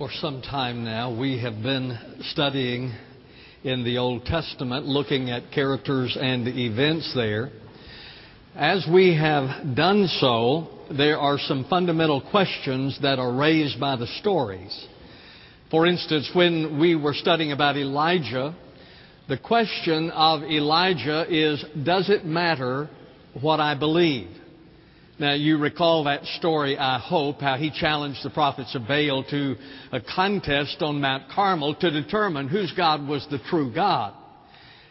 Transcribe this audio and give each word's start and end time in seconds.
For 0.00 0.08
some 0.10 0.40
time 0.40 0.82
now, 0.82 1.14
we 1.14 1.42
have 1.42 1.62
been 1.62 1.98
studying 2.22 2.90
in 3.62 3.84
the 3.84 3.98
Old 3.98 4.24
Testament, 4.24 4.86
looking 4.86 5.28
at 5.28 5.52
characters 5.52 6.16
and 6.18 6.46
the 6.46 6.64
events 6.64 7.12
there. 7.14 7.50
As 8.56 8.88
we 8.90 9.14
have 9.14 9.76
done 9.76 10.08
so, 10.08 10.68
there 10.90 11.18
are 11.18 11.36
some 11.38 11.66
fundamental 11.68 12.22
questions 12.22 12.98
that 13.02 13.18
are 13.18 13.30
raised 13.30 13.78
by 13.78 13.96
the 13.96 14.06
stories. 14.06 14.88
For 15.70 15.86
instance, 15.86 16.30
when 16.32 16.80
we 16.80 16.96
were 16.96 17.12
studying 17.12 17.52
about 17.52 17.76
Elijah, 17.76 18.56
the 19.28 19.36
question 19.36 20.10
of 20.12 20.44
Elijah 20.44 21.26
is 21.28 21.62
Does 21.84 22.08
it 22.08 22.24
matter 22.24 22.88
what 23.38 23.60
I 23.60 23.74
believe? 23.74 24.30
Now, 25.20 25.34
you 25.34 25.58
recall 25.58 26.04
that 26.04 26.24
story, 26.38 26.78
I 26.78 26.98
hope, 26.98 27.42
how 27.42 27.58
he 27.58 27.70
challenged 27.70 28.24
the 28.24 28.30
prophets 28.30 28.74
of 28.74 28.88
Baal 28.88 29.22
to 29.24 29.54
a 29.92 30.00
contest 30.00 30.78
on 30.80 31.02
Mount 31.02 31.24
Carmel 31.30 31.74
to 31.74 31.90
determine 31.90 32.48
whose 32.48 32.72
God 32.72 33.06
was 33.06 33.26
the 33.30 33.38
true 33.50 33.70
God. 33.70 34.14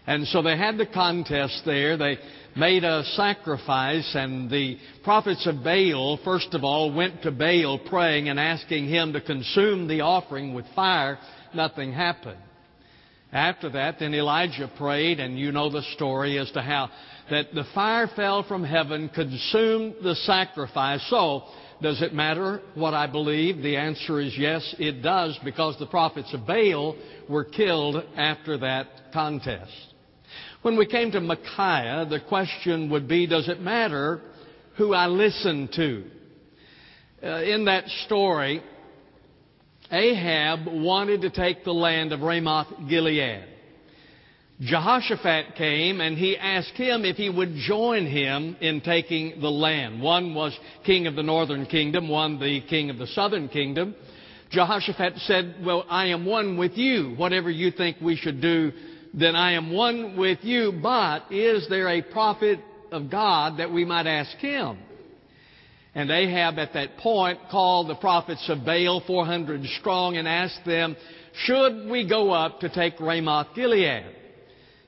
And 0.06 0.28
so 0.28 0.44
they 0.44 0.56
had 0.56 0.78
the 0.78 0.86
contest 0.86 1.64
there. 1.66 1.98
They 1.98 2.20
made 2.56 2.84
a 2.84 3.04
sacrifice, 3.16 4.12
and 4.14 4.52
the 4.52 4.78
prophets 5.04 5.48
of 5.48 5.64
Baal, 5.64 6.20
first 6.24 6.54
of 6.54 6.64
all, 6.64 6.94
went 6.94 7.24
to 7.24 7.32
Baal 7.32 7.80
praying 7.90 8.30
and 8.30 8.40
asking 8.40 8.88
him 8.88 9.14
to 9.14 9.22
consume 9.22 9.88
the 9.88 10.02
offering 10.02 10.54
with 10.54 10.66
fire. 10.76 11.18
Nothing 11.56 11.92
happened. 11.92 12.38
After 13.32 13.70
that, 13.72 13.98
then 14.00 14.14
Elijah 14.14 14.70
prayed, 14.78 15.20
and 15.20 15.40
you 15.40 15.52
know 15.52 15.72
the 15.72 15.84
story 15.96 16.38
as 16.38 16.52
to 16.52 16.62
how 16.62 16.92
that 17.30 17.54
the 17.54 17.66
fire 17.74 18.08
fell 18.16 18.44
from 18.44 18.64
heaven, 18.64 19.10
consumed 19.10 19.96
the 20.04 20.16
sacrifice. 20.16 21.06
So, 21.10 21.44
does 21.82 22.02
it 22.02 22.14
matter 22.14 22.62
what 22.76 22.94
I 22.94 23.08
believe? 23.08 23.62
The 23.62 23.78
answer 23.78 24.20
is 24.20 24.36
yes, 24.38 24.76
it 24.80 25.02
does, 25.02 25.40
because 25.44 25.78
the 25.80 25.86
prophets 25.86 26.34
of 26.34 26.46
Baal 26.46 26.96
were 27.30 27.46
killed 27.46 28.04
after 28.18 28.58
that 28.58 28.88
contest. 29.14 29.72
When 30.62 30.78
we 30.78 30.86
came 30.86 31.12
to 31.12 31.22
Micaiah, 31.22 32.06
the 32.10 32.20
question 32.28 32.90
would 32.90 33.08
be, 33.08 33.28
does 33.28 33.48
it 33.48 33.62
matter 33.62 34.22
who 34.76 34.94
I 34.94 35.08
listen 35.08 35.70
to? 35.76 36.04
Uh, 37.24 37.44
in 37.44 37.66
that 37.66 37.88
story, 38.06 38.62
Ahab 39.92 40.68
wanted 40.68 41.22
to 41.22 41.30
take 41.30 41.64
the 41.64 41.74
land 41.74 42.12
of 42.12 42.22
Ramoth 42.22 42.68
Gilead. 42.90 43.46
Jehoshaphat 44.62 45.56
came 45.56 46.02
and 46.02 46.18
he 46.18 46.38
asked 46.38 46.74
him 46.74 47.06
if 47.06 47.16
he 47.16 47.30
would 47.30 47.56
join 47.56 48.06
him 48.06 48.58
in 48.60 48.82
taking 48.82 49.40
the 49.40 49.50
land. 49.50 50.02
One 50.02 50.36
was 50.36 50.58
king 50.86 51.08
of 51.08 51.16
the 51.16 51.24
northern 51.24 51.66
kingdom, 51.66 52.10
one 52.10 52.40
the 52.40 52.60
king 52.68 52.90
of 52.90 52.98
the 52.98 53.08
southern 53.08 53.48
kingdom. 53.48 53.96
Jehoshaphat 54.52 55.14
said, 55.20 55.56
Well, 55.64 55.86
I 55.90 56.08
am 56.08 56.26
one 56.26 56.58
with 56.58 56.74
you. 56.78 57.14
Whatever 57.16 57.50
you 57.50 57.72
think 57.72 57.98
we 58.02 58.18
should 58.18 58.42
do, 58.42 58.74
then 59.14 59.34
I 59.34 59.54
am 59.54 59.72
one 59.72 60.18
with 60.18 60.40
you. 60.42 60.74
But 60.84 61.32
is 61.32 61.68
there 61.70 61.88
a 61.88 62.02
prophet 62.02 62.60
of 62.92 63.10
God 63.10 63.60
that 63.60 63.72
we 63.72 63.86
might 63.86 64.08
ask 64.08 64.36
him? 64.40 64.78
And 65.96 66.12
Ahab 66.12 66.60
at 66.60 66.74
that 66.74 66.98
point 66.98 67.40
called 67.50 67.88
the 67.88 67.96
prophets 67.96 68.46
of 68.50 68.66
Baal, 68.66 69.02
400 69.08 69.64
strong, 69.80 70.18
and 70.18 70.28
asked 70.28 70.66
them, 70.66 70.98
Should 71.46 71.90
we 71.90 72.08
go 72.08 72.32
up 72.32 72.60
to 72.60 72.70
take 72.70 73.00
Ramoth 73.00 73.56
Gilead? 73.56 74.18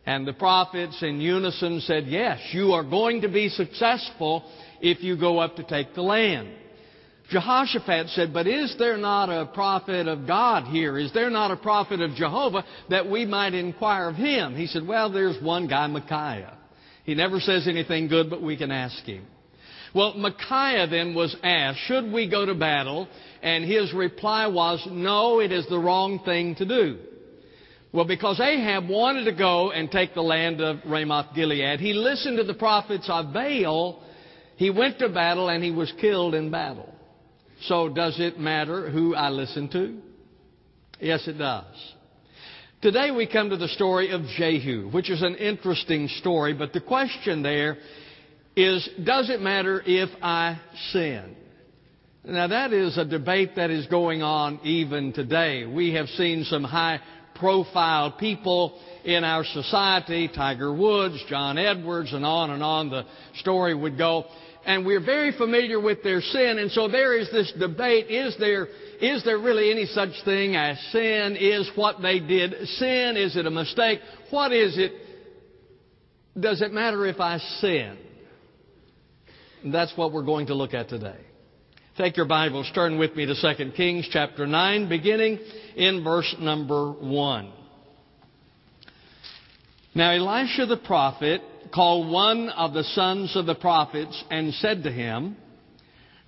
And 0.05 0.27
the 0.27 0.33
prophets 0.33 1.01
in 1.03 1.21
unison 1.21 1.81
said, 1.81 2.07
Yes, 2.07 2.39
you 2.51 2.73
are 2.73 2.83
going 2.83 3.21
to 3.21 3.29
be 3.29 3.49
successful 3.49 4.43
if 4.81 5.03
you 5.03 5.17
go 5.17 5.39
up 5.39 5.57
to 5.57 5.63
take 5.63 5.93
the 5.93 6.01
land. 6.01 6.49
Jehoshaphat 7.29 8.09
said, 8.09 8.33
But 8.33 8.47
is 8.47 8.75
there 8.77 8.97
not 8.97 9.29
a 9.29 9.45
prophet 9.45 10.07
of 10.07 10.27
God 10.27 10.65
here? 10.65 10.97
Is 10.97 11.13
there 11.13 11.29
not 11.29 11.51
a 11.51 11.55
prophet 11.55 12.01
of 12.01 12.15
Jehovah 12.15 12.65
that 12.89 13.09
we 13.09 13.25
might 13.25 13.53
inquire 13.53 14.09
of 14.09 14.15
him? 14.15 14.55
He 14.55 14.67
said, 14.67 14.85
Well, 14.85 15.11
there's 15.11 15.41
one 15.41 15.67
guy, 15.67 15.87
Micaiah. 15.87 16.57
He 17.03 17.15
never 17.15 17.39
says 17.39 17.67
anything 17.67 18.07
good, 18.07 18.29
but 18.29 18.41
we 18.41 18.57
can 18.57 18.71
ask 18.71 19.03
him. 19.03 19.25
Well, 19.93 20.13
Micaiah 20.15 20.87
then 20.87 21.13
was 21.13 21.35
asked, 21.43 21.79
Should 21.85 22.11
we 22.11 22.29
go 22.29 22.45
to 22.45 22.55
battle? 22.55 23.07
And 23.41 23.65
his 23.65 23.93
reply 23.93 24.47
was, 24.47 24.85
No, 24.89 25.39
it 25.39 25.51
is 25.51 25.67
the 25.67 25.79
wrong 25.79 26.19
thing 26.25 26.55
to 26.55 26.65
do. 26.65 26.99
Well, 27.93 28.05
because 28.05 28.39
Ahab 28.39 28.87
wanted 28.87 29.25
to 29.25 29.33
go 29.33 29.71
and 29.71 29.91
take 29.91 30.13
the 30.13 30.21
land 30.21 30.61
of 30.61 30.77
Ramoth 30.85 31.35
Gilead, 31.35 31.81
he 31.81 31.91
listened 31.91 32.37
to 32.37 32.43
the 32.45 32.53
prophets 32.53 33.09
of 33.09 33.33
Baal. 33.33 34.01
He 34.55 34.69
went 34.69 34.99
to 34.99 35.09
battle 35.09 35.49
and 35.49 35.61
he 35.61 35.71
was 35.71 35.91
killed 35.99 36.33
in 36.33 36.51
battle. 36.51 36.93
So, 37.63 37.89
does 37.89 38.19
it 38.19 38.39
matter 38.39 38.89
who 38.89 39.13
I 39.13 39.29
listen 39.29 39.69
to? 39.69 39.99
Yes, 41.01 41.27
it 41.27 41.33
does. 41.33 41.65
Today 42.81 43.11
we 43.11 43.27
come 43.27 43.49
to 43.49 43.57
the 43.57 43.67
story 43.67 44.11
of 44.11 44.21
Jehu, 44.37 44.89
which 44.89 45.09
is 45.09 45.21
an 45.21 45.35
interesting 45.35 46.07
story, 46.07 46.53
but 46.53 46.73
the 46.73 46.81
question 46.81 47.43
there 47.43 47.77
is 48.55 48.87
does 49.03 49.29
it 49.29 49.41
matter 49.41 49.83
if 49.85 50.09
I 50.21 50.59
sin? 50.91 51.35
Now, 52.23 52.47
that 52.47 52.71
is 52.71 52.97
a 52.97 53.05
debate 53.05 53.55
that 53.55 53.71
is 53.71 53.87
going 53.87 54.21
on 54.21 54.59
even 54.63 55.11
today. 55.11 55.65
We 55.65 55.93
have 55.93 56.07
seen 56.09 56.43
some 56.43 56.63
high 56.63 56.99
profile 57.41 58.11
people 58.11 58.79
in 59.03 59.23
our 59.23 59.43
society, 59.43 60.29
Tiger 60.33 60.71
Woods, 60.71 61.21
John 61.27 61.57
Edwards, 61.57 62.13
and 62.13 62.23
on 62.23 62.51
and 62.51 62.61
on 62.61 62.89
the 62.89 63.03
story 63.39 63.73
would 63.73 63.97
go. 63.97 64.25
And 64.63 64.85
we're 64.85 65.03
very 65.03 65.35
familiar 65.35 65.81
with 65.81 66.03
their 66.03 66.21
sin, 66.21 66.59
and 66.59 66.71
so 66.71 66.87
there 66.87 67.17
is 67.17 67.31
this 67.31 67.51
debate, 67.59 68.11
is 68.11 68.37
there, 68.39 68.67
is 69.01 69.23
there 69.25 69.39
really 69.39 69.71
any 69.71 69.87
such 69.87 70.11
thing 70.23 70.55
as 70.55 70.79
sin? 70.91 71.35
Is 71.35 71.69
what 71.73 71.99
they 71.99 72.19
did 72.19 72.67
sin? 72.77 73.17
Is 73.17 73.35
it 73.35 73.47
a 73.47 73.51
mistake? 73.51 73.99
What 74.29 74.53
is 74.53 74.77
it? 74.77 74.91
Does 76.39 76.61
it 76.61 76.71
matter 76.71 77.07
if 77.07 77.19
I 77.19 77.39
sin? 77.59 77.97
That's 79.65 79.91
what 79.97 80.13
we're 80.13 80.25
going 80.25 80.47
to 80.47 80.53
look 80.53 80.75
at 80.75 80.89
today. 80.89 81.19
Take 82.01 82.17
your 82.17 82.25
Bibles, 82.25 82.67
turn 82.73 82.97
with 82.97 83.15
me 83.15 83.27
to 83.27 83.35
2 83.35 83.73
Kings 83.73 84.09
chapter 84.11 84.47
9, 84.47 84.89
beginning 84.89 85.37
in 85.75 86.03
verse 86.03 86.35
number 86.39 86.93
1. 86.93 87.53
Now 89.93 90.11
Elisha 90.11 90.65
the 90.65 90.77
prophet 90.77 91.43
called 91.71 92.11
one 92.11 92.49
of 92.49 92.73
the 92.73 92.83
sons 92.83 93.35
of 93.35 93.45
the 93.45 93.53
prophets 93.53 94.23
and 94.31 94.51
said 94.55 94.81
to 94.81 94.91
him, 94.91 95.37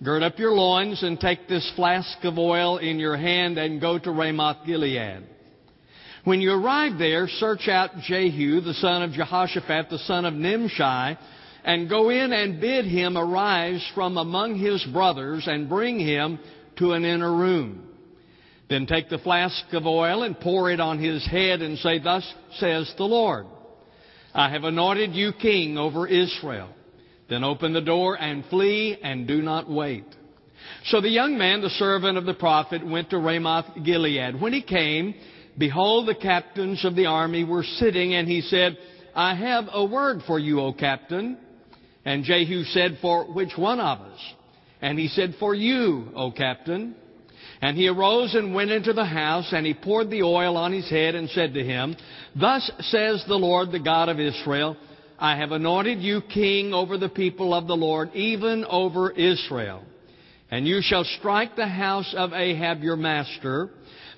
Gird 0.03 0.21
up 0.21 0.37
your 0.37 0.51
loins 0.51 1.01
and 1.01 1.19
take 1.19 1.47
this 1.47 1.73
flask 1.75 2.23
of 2.23 2.37
oil 2.37 2.77
in 2.77 2.99
your 2.99 3.17
hand 3.17 3.57
and 3.57 3.81
go 3.81 3.97
to 3.97 4.11
Ramoth 4.11 4.67
Gilead. 4.67 5.23
When 6.23 6.39
you 6.39 6.51
arrive 6.51 6.99
there, 6.99 7.27
search 7.27 7.67
out 7.67 7.97
Jehu, 8.03 8.61
the 8.61 8.75
son 8.75 9.01
of 9.01 9.13
Jehoshaphat, 9.13 9.89
the 9.89 9.97
son 9.97 10.25
of 10.25 10.35
Nimshi, 10.35 11.17
and 11.63 11.89
go 11.89 12.09
in 12.09 12.33
and 12.33 12.59
bid 12.59 12.85
him 12.85 13.17
arise 13.17 13.85
from 13.95 14.17
among 14.17 14.57
his 14.57 14.83
brothers 14.91 15.45
and 15.47 15.69
bring 15.69 15.99
him 15.99 16.39
to 16.77 16.91
an 16.91 17.05
inner 17.05 17.33
room. 17.33 17.87
Then 18.69 18.85
take 18.85 19.09
the 19.09 19.19
flask 19.19 19.65
of 19.73 19.85
oil 19.85 20.23
and 20.23 20.39
pour 20.39 20.71
it 20.71 20.79
on 20.79 20.99
his 20.99 21.25
head 21.27 21.61
and 21.61 21.77
say, 21.77 21.99
Thus 21.99 22.31
says 22.57 22.91
the 22.97 23.03
Lord, 23.03 23.45
I 24.33 24.49
have 24.49 24.63
anointed 24.63 25.13
you 25.13 25.31
king 25.33 25.77
over 25.77 26.07
Israel. 26.07 26.69
Then 27.29 27.43
open 27.43 27.73
the 27.73 27.81
door 27.81 28.19
and 28.19 28.43
flee 28.45 28.97
and 29.01 29.27
do 29.27 29.41
not 29.41 29.69
wait. 29.69 30.05
So 30.85 31.01
the 31.01 31.09
young 31.09 31.37
man, 31.37 31.61
the 31.61 31.69
servant 31.69 32.17
of 32.17 32.25
the 32.25 32.33
prophet, 32.33 32.85
went 32.85 33.09
to 33.11 33.17
Ramoth 33.17 33.83
Gilead. 33.83 34.39
When 34.39 34.53
he 34.53 34.61
came, 34.61 35.13
behold, 35.57 36.07
the 36.07 36.15
captains 36.15 36.83
of 36.83 36.95
the 36.95 37.05
army 37.05 37.43
were 37.43 37.63
sitting, 37.63 38.13
and 38.13 38.27
he 38.27 38.41
said, 38.41 38.77
I 39.15 39.35
have 39.35 39.65
a 39.71 39.85
word 39.85 40.21
for 40.25 40.39
you, 40.39 40.59
O 40.59 40.73
captain. 40.73 41.37
And 42.05 42.23
Jehu 42.23 42.63
said, 42.65 42.97
For 43.01 43.25
which 43.25 43.57
one 43.57 43.79
of 43.79 43.99
us? 43.99 44.19
And 44.81 44.99
he 44.99 45.07
said, 45.07 45.35
For 45.39 45.55
you, 45.55 46.09
O 46.15 46.31
captain. 46.31 46.95
And 47.61 47.77
he 47.77 47.87
arose 47.87 48.35
and 48.35 48.53
went 48.53 48.71
into 48.71 48.91
the 48.91 49.05
house, 49.05 49.53
and 49.53 49.65
he 49.65 49.73
poured 49.73 50.09
the 50.09 50.23
oil 50.23 50.57
on 50.57 50.73
his 50.73 50.89
head 50.89 51.15
and 51.15 51.29
said 51.29 51.53
to 51.53 51.63
him, 51.63 51.95
Thus 52.35 52.69
says 52.79 53.23
the 53.25 53.35
Lord, 53.35 53.71
the 53.71 53.79
God 53.79 54.09
of 54.09 54.19
Israel, 54.19 54.75
I 55.17 55.37
have 55.37 55.53
anointed 55.53 55.99
you 55.99 56.21
king 56.21 56.73
over 56.73 56.97
the 56.97 57.07
people 57.07 57.53
of 57.53 57.67
the 57.67 57.77
Lord, 57.77 58.13
even 58.13 58.65
over 58.65 59.11
Israel. 59.11 59.83
And 60.51 60.67
you 60.67 60.81
shall 60.81 61.05
strike 61.05 61.55
the 61.55 61.67
house 61.67 62.13
of 62.17 62.33
Ahab 62.33 62.83
your 62.83 62.97
master, 62.97 63.69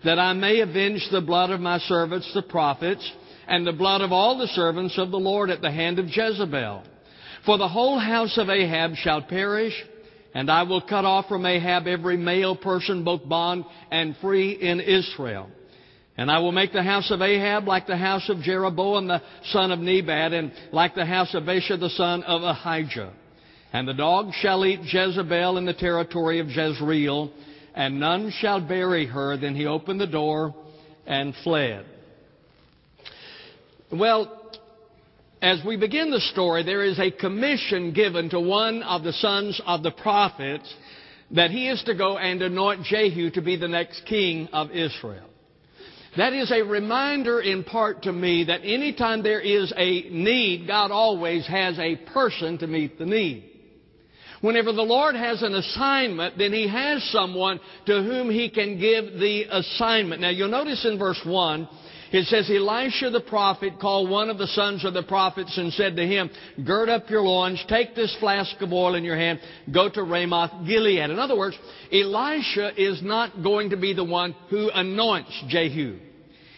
that 0.03 0.17
I 0.17 0.33
may 0.33 0.61
avenge 0.61 1.07
the 1.11 1.21
blood 1.21 1.51
of 1.51 1.59
my 1.59 1.77
servants 1.79 2.31
the 2.33 2.41
prophets, 2.41 3.07
and 3.47 3.65
the 3.65 3.73
blood 3.73 4.01
of 4.01 4.11
all 4.11 4.39
the 4.39 4.47
servants 4.47 4.97
of 4.97 5.11
the 5.11 5.17
Lord 5.17 5.51
at 5.51 5.61
the 5.61 5.71
hand 5.71 5.99
of 5.99 6.07
Jezebel. 6.07 6.83
For 7.45 7.57
the 7.59 7.67
whole 7.67 7.99
house 7.99 8.37
of 8.37 8.49
Ahab 8.49 8.95
shall 8.95 9.21
perish, 9.21 9.73
and 10.33 10.49
I 10.49 10.63
will 10.63 10.81
cut 10.81 11.05
off 11.05 11.27
from 11.27 11.45
Ahab 11.45 11.85
every 11.85 12.17
male 12.17 12.55
person, 12.55 13.03
both 13.03 13.27
bond 13.27 13.65
and 13.91 14.15
free 14.17 14.51
in 14.51 14.79
Israel. 14.79 15.49
And 16.17 16.31
I 16.31 16.39
will 16.39 16.51
make 16.51 16.73
the 16.73 16.81
house 16.81 17.11
of 17.11 17.21
Ahab 17.21 17.67
like 17.67 17.87
the 17.87 17.97
house 17.97 18.29
of 18.29 18.39
Jeroboam 18.39 19.07
the 19.07 19.21
son 19.51 19.71
of 19.71 19.79
Nebat, 19.79 20.33
and 20.33 20.51
like 20.71 20.95
the 20.95 21.05
house 21.05 21.35
of 21.35 21.43
Baasha 21.43 21.79
the 21.79 21.89
son 21.89 22.23
of 22.23 22.41
Ahijah. 22.41 23.13
And 23.73 23.87
the 23.87 23.93
dogs 23.93 24.33
shall 24.41 24.65
eat 24.65 24.79
Jezebel 24.81 25.57
in 25.57 25.65
the 25.65 25.73
territory 25.73 26.39
of 26.39 26.47
Jezreel, 26.47 27.31
and 27.75 27.99
none 27.99 28.31
shall 28.39 28.61
bury 28.61 29.05
her. 29.05 29.37
Then 29.37 29.55
he 29.55 29.67
opened 29.67 29.99
the 29.99 30.07
door 30.07 30.55
and 31.05 31.35
fled. 31.43 31.85
Well, 33.91 34.44
as 35.41 35.59
we 35.65 35.77
begin 35.77 36.11
the 36.11 36.21
story, 36.21 36.63
there 36.63 36.83
is 36.83 36.99
a 36.99 37.11
commission 37.11 37.93
given 37.93 38.29
to 38.29 38.39
one 38.39 38.83
of 38.83 39.03
the 39.03 39.13
sons 39.13 39.59
of 39.65 39.83
the 39.83 39.91
prophets 39.91 40.73
that 41.31 41.51
he 41.51 41.67
is 41.67 41.83
to 41.83 41.95
go 41.95 42.17
and 42.17 42.41
anoint 42.41 42.83
Jehu 42.83 43.31
to 43.31 43.41
be 43.41 43.55
the 43.55 43.67
next 43.67 44.05
king 44.05 44.47
of 44.53 44.71
Israel. 44.71 45.29
That 46.17 46.31
is 46.31 46.51
a 46.51 46.61
reminder 46.61 47.41
in 47.41 47.65
part 47.65 48.03
to 48.03 48.13
me 48.13 48.45
that 48.45 48.61
anytime 48.63 49.21
there 49.21 49.41
is 49.41 49.73
a 49.75 50.03
need, 50.09 50.65
God 50.65 50.91
always 50.91 51.45
has 51.47 51.77
a 51.77 51.97
person 52.13 52.57
to 52.59 52.67
meet 52.67 52.97
the 52.97 53.05
need. 53.05 53.51
Whenever 54.39 54.71
the 54.71 54.81
Lord 54.81 55.15
has 55.15 55.41
an 55.41 55.55
assignment, 55.55 56.37
then 56.37 56.53
He 56.53 56.67
has 56.69 57.03
someone 57.11 57.59
to 57.87 58.03
whom 58.03 58.29
He 58.29 58.49
can 58.49 58.79
give 58.79 59.19
the 59.19 59.45
assignment. 59.49 60.21
Now 60.21 60.29
you'll 60.29 60.49
notice 60.49 60.85
in 60.85 60.97
verse 60.97 61.19
1, 61.25 61.67
it 62.15 62.25
says, 62.27 62.49
Elisha 62.49 63.09
the 63.09 63.21
prophet 63.21 63.73
called 63.79 64.09
one 64.09 64.29
of 64.29 64.37
the 64.37 64.47
sons 64.47 64.85
of 64.85 64.93
the 64.93 65.03
prophets 65.03 65.57
and 65.57 65.73
said 65.73 65.95
to 65.95 66.05
him, 66.05 66.29
Gird 66.65 66.89
up 66.89 67.09
your 67.09 67.23
loins, 67.23 67.63
take 67.67 67.95
this 67.95 68.15
flask 68.19 68.55
of 68.61 68.71
oil 68.71 68.95
in 68.95 69.03
your 69.03 69.17
hand, 69.17 69.39
go 69.73 69.89
to 69.89 70.03
Ramoth 70.03 70.65
Gilead. 70.65 71.09
In 71.09 71.19
other 71.19 71.37
words, 71.37 71.57
Elisha 71.91 72.81
is 72.81 73.01
not 73.03 73.43
going 73.43 73.71
to 73.71 73.77
be 73.77 73.93
the 73.93 74.03
one 74.03 74.35
who 74.49 74.69
anoints 74.69 75.43
Jehu. 75.47 75.99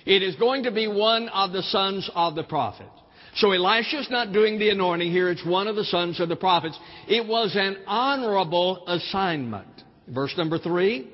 It 0.05 0.23
is 0.23 0.35
going 0.35 0.63
to 0.63 0.71
be 0.71 0.87
one 0.87 1.27
of 1.29 1.51
the 1.51 1.63
sons 1.63 2.09
of 2.13 2.35
the 2.35 2.43
prophets. 2.43 2.89
So 3.35 3.51
Elisha's 3.51 4.09
not 4.09 4.33
doing 4.33 4.57
the 4.57 4.69
anointing 4.69 5.11
here, 5.11 5.29
it's 5.29 5.45
one 5.45 5.67
of 5.67 5.75
the 5.75 5.83
sons 5.85 6.19
of 6.19 6.29
the 6.29 6.35
prophets. 6.35 6.77
It 7.07 7.27
was 7.27 7.55
an 7.55 7.77
honorable 7.85 8.83
assignment. 8.87 9.67
Verse 10.07 10.33
number 10.37 10.57
three. 10.57 11.11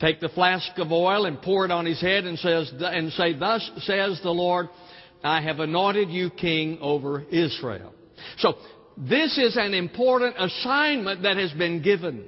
Take 0.00 0.20
the 0.20 0.28
flask 0.28 0.70
of 0.78 0.92
oil 0.92 1.26
and 1.26 1.42
pour 1.42 1.64
it 1.64 1.70
on 1.70 1.84
his 1.84 2.00
head 2.00 2.24
and, 2.24 2.38
says, 2.38 2.72
and 2.78 3.12
say, 3.12 3.36
Thus 3.36 3.68
says 3.78 4.20
the 4.22 4.30
Lord, 4.30 4.68
I 5.24 5.40
have 5.40 5.58
anointed 5.58 6.10
you 6.10 6.30
king 6.30 6.78
over 6.80 7.22
Israel. 7.22 7.92
So, 8.38 8.54
this 8.96 9.38
is 9.38 9.56
an 9.56 9.74
important 9.74 10.36
assignment 10.38 11.22
that 11.22 11.36
has 11.36 11.52
been 11.52 11.82
given. 11.82 12.24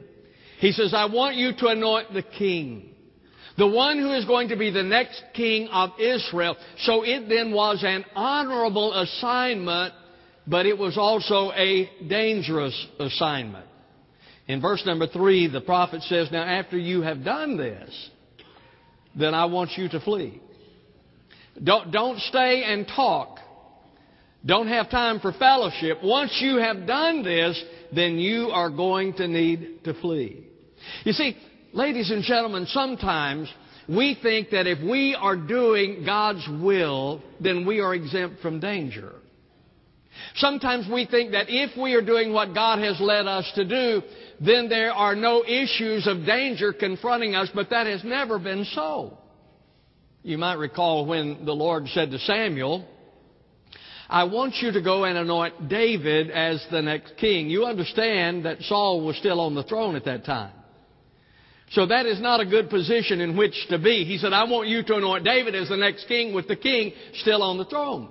He 0.59 0.73
says, 0.73 0.95
I 0.95 1.07
want 1.07 1.37
you 1.37 1.53
to 1.59 1.67
anoint 1.69 2.13
the 2.13 2.23
king. 2.23 2.91
The 3.57 3.67
one 3.67 3.99
who 3.99 4.13
is 4.13 4.25
going 4.25 4.49
to 4.49 4.57
be 4.57 4.71
the 4.71 4.83
next 4.83 5.23
king 5.35 5.69
of 5.69 5.91
Israel. 5.99 6.57
So 6.79 7.03
it 7.03 7.29
then 7.29 7.53
was 7.53 7.83
an 7.85 8.05
honorable 8.15 8.95
assignment, 8.95 9.93
but 10.47 10.67
it 10.67 10.79
was 10.79 10.97
also 10.97 11.53
a 11.53 11.91
dangerous 12.09 12.87
assignment. 12.99 13.67
In 14.49 14.61
verse 14.61 14.83
number 14.85 15.07
three, 15.07 15.47
the 15.47 15.61
prophet 15.61 16.03
says, 16.03 16.29
Now 16.33 16.43
after 16.43 16.77
you 16.77 17.03
have 17.03 17.25
done 17.25 17.57
this, 17.57 18.11
then 19.17 19.35
I 19.35 19.45
want 19.47 19.71
you 19.77 19.89
to 19.91 20.01
flee. 20.01 20.41
Don't, 21.63 21.93
don't 21.93 22.19
stay 22.21 22.65
and 22.65 22.87
talk. 22.87 23.39
Don't 24.45 24.69
have 24.69 24.91
time 24.91 25.21
for 25.21 25.33
fellowship. 25.33 25.99
Once 26.03 26.39
you 26.41 26.57
have 26.57 26.87
done 26.87 27.23
this, 27.23 27.63
then 27.95 28.19
you 28.19 28.49
are 28.49 28.71
going 28.71 29.13
to 29.15 29.29
need 29.29 29.85
to 29.85 29.95
flee. 30.01 30.47
You 31.05 31.13
see, 31.13 31.37
ladies 31.73 32.11
and 32.11 32.23
gentlemen, 32.23 32.67
sometimes 32.67 33.53
we 33.89 34.17
think 34.23 34.51
that 34.51 34.67
if 34.67 34.79
we 34.81 35.15
are 35.15 35.37
doing 35.37 36.05
God's 36.07 36.47
will, 36.63 37.23
then 37.41 37.67
we 37.67 37.81
are 37.81 37.95
exempt 37.95 38.41
from 38.41 38.61
danger. 38.61 39.13
Sometimes 40.37 40.87
we 40.93 41.07
think 41.07 41.33
that 41.33 41.47
if 41.49 41.77
we 41.77 41.95
are 41.95 42.03
doing 42.03 42.33
what 42.33 42.55
God 42.55 42.79
has 42.79 43.01
led 43.01 43.27
us 43.27 43.51
to 43.55 43.65
do, 43.65 44.03
then 44.41 44.69
there 44.69 44.93
are 44.93 45.15
no 45.15 45.45
issues 45.45 46.07
of 46.07 46.27
danger 46.27 46.73
confronting 46.73 47.35
us, 47.35 47.49
but 47.55 47.71
that 47.71 47.87
has 47.87 48.03
never 48.05 48.39
been 48.39 48.65
so. 48.73 49.19
You 50.23 50.39
might 50.39 50.55
recall 50.55 51.07
when 51.07 51.45
the 51.45 51.53
Lord 51.53 51.89
said 51.89 52.11
to 52.11 52.19
Samuel, 52.19 52.87
I 54.09 54.25
want 54.25 54.57
you 54.57 54.73
to 54.73 54.83
go 54.83 55.05
and 55.05 55.17
anoint 55.17 55.69
David 55.69 56.31
as 56.31 56.65
the 56.71 56.83
next 56.83 57.17
king. 57.17 57.49
You 57.49 57.65
understand 57.65 58.45
that 58.45 58.61
Saul 58.63 59.05
was 59.07 59.17
still 59.17 59.41
on 59.41 59.55
the 59.55 59.63
throne 59.63 59.95
at 59.95 60.05
that 60.05 60.25
time. 60.25 60.53
So 61.71 61.87
that 61.87 62.07
is 62.07 62.21
not 62.21 62.41
a 62.41 62.47
good 62.47 62.69
position 62.69 63.21
in 63.21 63.37
which 63.37 63.55
to 63.69 63.79
be. 63.79 64.05
He 64.05 64.19
said, 64.19 64.33
I 64.33 64.45
want 64.45 64.67
you 64.67 64.83
to 64.83 64.97
anoint 64.97 65.25
David 65.25 65.55
as 65.55 65.69
the 65.69 65.77
next 65.77 66.09
king 66.09 66.35
with 66.35 66.49
the 66.49 66.57
king 66.57 66.93
still 67.15 67.45
on 67.45 67.59
the 67.59 67.65
throne. 67.65 68.11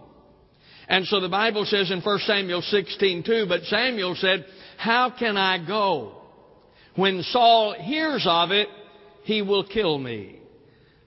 And 0.89 1.05
so 1.05 1.19
the 1.19 1.29
Bible 1.29 1.65
says 1.65 1.91
in 1.91 2.01
1 2.01 2.19
Samuel 2.19 2.63
16:2, 2.63 3.47
but 3.47 3.63
Samuel 3.65 4.15
said, 4.15 4.45
"How 4.77 5.11
can 5.11 5.37
I 5.37 5.59
go? 5.59 6.13
When 6.95 7.21
Saul 7.21 7.73
hears 7.73 8.25
of 8.27 8.51
it, 8.51 8.67
he 9.23 9.43
will 9.43 9.63
kill 9.63 9.99
me." 9.99 10.37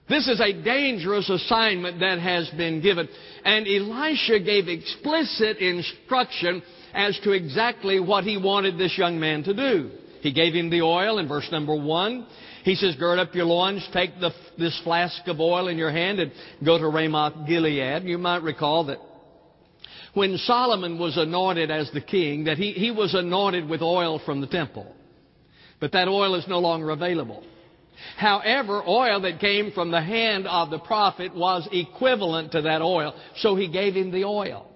This 0.07 0.27
is 0.27 0.39
a 0.39 0.53
dangerous 0.53 1.29
assignment 1.29 1.99
that 1.99 2.19
has 2.19 2.49
been 2.51 2.81
given. 2.81 3.07
And 3.43 3.67
Elisha 3.67 4.39
gave 4.39 4.67
explicit 4.67 5.57
instruction 5.57 6.61
as 6.93 7.17
to 7.19 7.31
exactly 7.31 7.99
what 7.99 8.23
he 8.23 8.37
wanted 8.37 8.77
this 8.77 8.97
young 8.97 9.19
man 9.19 9.43
to 9.43 9.53
do. 9.53 9.91
He 10.21 10.31
gave 10.31 10.53
him 10.53 10.69
the 10.69 10.81
oil 10.81 11.17
in 11.19 11.27
verse 11.27 11.49
number 11.51 11.75
one. 11.75 12.25
He 12.63 12.75
says, 12.75 12.95
Gird 12.95 13.19
up 13.19 13.35
your 13.35 13.45
loins, 13.45 13.87
take 13.91 14.19
the, 14.19 14.31
this 14.57 14.79
flask 14.83 15.27
of 15.27 15.41
oil 15.41 15.67
in 15.67 15.77
your 15.77 15.91
hand, 15.91 16.19
and 16.19 16.31
go 16.63 16.77
to 16.77 16.87
Ramoth 16.87 17.47
Gilead. 17.47 18.03
You 18.03 18.17
might 18.17 18.43
recall 18.43 18.85
that 18.85 18.99
when 20.13 20.37
Solomon 20.37 20.99
was 20.99 21.17
anointed 21.17 21.71
as 21.71 21.89
the 21.91 22.01
king, 22.01 22.45
that 22.45 22.57
he, 22.57 22.71
he 22.71 22.91
was 22.91 23.13
anointed 23.13 23.67
with 23.67 23.81
oil 23.81 24.21
from 24.25 24.41
the 24.41 24.47
temple. 24.47 24.95
But 25.79 25.91
that 25.93 26.07
oil 26.07 26.35
is 26.35 26.47
no 26.47 26.59
longer 26.59 26.91
available. 26.91 27.43
However, 28.17 28.83
oil 28.87 29.21
that 29.21 29.39
came 29.39 29.71
from 29.71 29.91
the 29.91 30.01
hand 30.01 30.47
of 30.47 30.69
the 30.69 30.79
prophet 30.79 31.35
was 31.35 31.67
equivalent 31.71 32.51
to 32.51 32.61
that 32.63 32.81
oil, 32.81 33.15
so 33.37 33.55
he 33.55 33.67
gave 33.67 33.95
him 33.95 34.11
the 34.11 34.25
oil. 34.25 34.69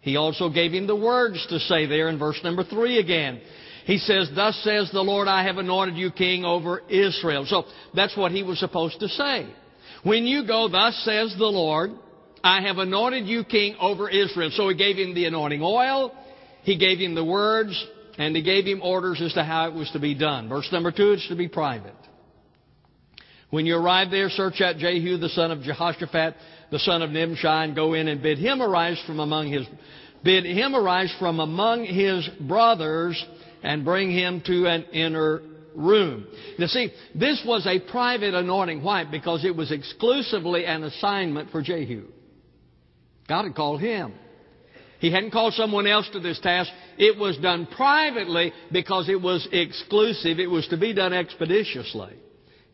He 0.00 0.16
also 0.16 0.48
gave 0.48 0.72
him 0.72 0.86
the 0.86 0.96
words 0.96 1.44
to 1.48 1.58
say 1.58 1.86
there 1.86 2.08
in 2.08 2.18
verse 2.18 2.40
number 2.42 2.64
three 2.64 2.98
again. 2.98 3.40
He 3.84 3.98
says, 3.98 4.30
Thus 4.34 4.56
says 4.64 4.90
the 4.92 5.00
Lord, 5.00 5.28
I 5.28 5.44
have 5.44 5.56
anointed 5.56 5.96
you 5.96 6.10
king 6.10 6.44
over 6.44 6.82
Israel. 6.88 7.46
So 7.46 7.64
that's 7.94 8.16
what 8.16 8.32
he 8.32 8.42
was 8.42 8.58
supposed 8.58 9.00
to 9.00 9.08
say. 9.08 9.48
When 10.02 10.24
you 10.24 10.46
go, 10.46 10.68
thus 10.68 10.94
says 11.04 11.34
the 11.38 11.46
Lord, 11.46 11.90
I 12.42 12.62
have 12.62 12.78
anointed 12.78 13.26
you 13.26 13.44
king 13.44 13.76
over 13.80 14.08
Israel. 14.08 14.50
So 14.52 14.68
he 14.68 14.76
gave 14.76 14.96
him 14.96 15.14
the 15.14 15.26
anointing 15.26 15.62
oil, 15.62 16.12
he 16.62 16.76
gave 16.76 16.98
him 16.98 17.14
the 17.14 17.24
words, 17.24 17.86
and 18.18 18.34
he 18.34 18.42
gave 18.42 18.64
him 18.64 18.80
orders 18.82 19.20
as 19.22 19.32
to 19.34 19.44
how 19.44 19.68
it 19.68 19.74
was 19.74 19.90
to 19.92 20.00
be 20.00 20.14
done. 20.14 20.48
Verse 20.48 20.68
number 20.72 20.90
two, 20.90 21.12
it's 21.12 21.28
to 21.28 21.36
be 21.36 21.48
private. 21.48 21.94
When 23.50 23.64
you 23.64 23.76
arrive 23.76 24.10
there, 24.10 24.28
search 24.28 24.60
out 24.60 24.76
Jehu, 24.76 25.16
the 25.16 25.30
son 25.30 25.50
of 25.50 25.62
Jehoshaphat, 25.62 26.34
the 26.70 26.78
son 26.80 27.00
of 27.00 27.10
Nimshi, 27.10 27.46
and 27.46 27.74
go 27.74 27.94
in 27.94 28.08
and 28.08 28.22
bid 28.22 28.38
him 28.38 28.60
arise 28.60 29.02
from 29.06 29.20
among 29.20 29.50
his, 29.50 29.66
bid 30.22 30.44
him 30.44 30.74
arise 30.74 31.14
from 31.18 31.40
among 31.40 31.84
his 31.84 32.28
brothers 32.40 33.24
and 33.62 33.84
bring 33.84 34.10
him 34.10 34.42
to 34.46 34.66
an 34.66 34.84
inner 34.92 35.40
room. 35.74 36.26
Now 36.58 36.66
see, 36.66 36.92
this 37.14 37.42
was 37.46 37.66
a 37.66 37.80
private 37.90 38.34
anointing. 38.34 38.82
Why? 38.82 39.04
Because 39.04 39.44
it 39.44 39.56
was 39.56 39.72
exclusively 39.72 40.66
an 40.66 40.82
assignment 40.82 41.50
for 41.50 41.62
Jehu. 41.62 42.04
God 43.28 43.44
had 43.44 43.54
called 43.54 43.80
him. 43.80 44.14
He 45.00 45.12
hadn't 45.12 45.30
called 45.30 45.54
someone 45.54 45.86
else 45.86 46.08
to 46.12 46.20
this 46.20 46.40
task. 46.40 46.70
It 46.96 47.16
was 47.18 47.38
done 47.38 47.66
privately 47.66 48.52
because 48.72 49.08
it 49.08 49.20
was 49.20 49.46
exclusive. 49.52 50.40
It 50.40 50.50
was 50.50 50.66
to 50.68 50.76
be 50.76 50.92
done 50.92 51.12
expeditiously. 51.12 52.14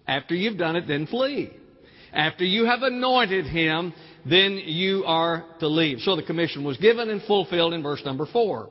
After 0.06 0.34
you've 0.34 0.56
done 0.58 0.76
it, 0.76 0.86
then 0.86 1.06
flee. 1.06 1.50
After 2.12 2.44
you 2.44 2.64
have 2.66 2.82
anointed 2.82 3.46
him, 3.46 3.92
then 4.24 4.52
you 4.52 5.04
are 5.04 5.44
to 5.60 5.68
leave. 5.68 5.98
So 6.00 6.16
the 6.16 6.22
commission 6.22 6.64
was 6.64 6.78
given 6.78 7.10
and 7.10 7.22
fulfilled 7.22 7.74
in 7.74 7.82
verse 7.82 8.02
number 8.04 8.26
four. 8.26 8.70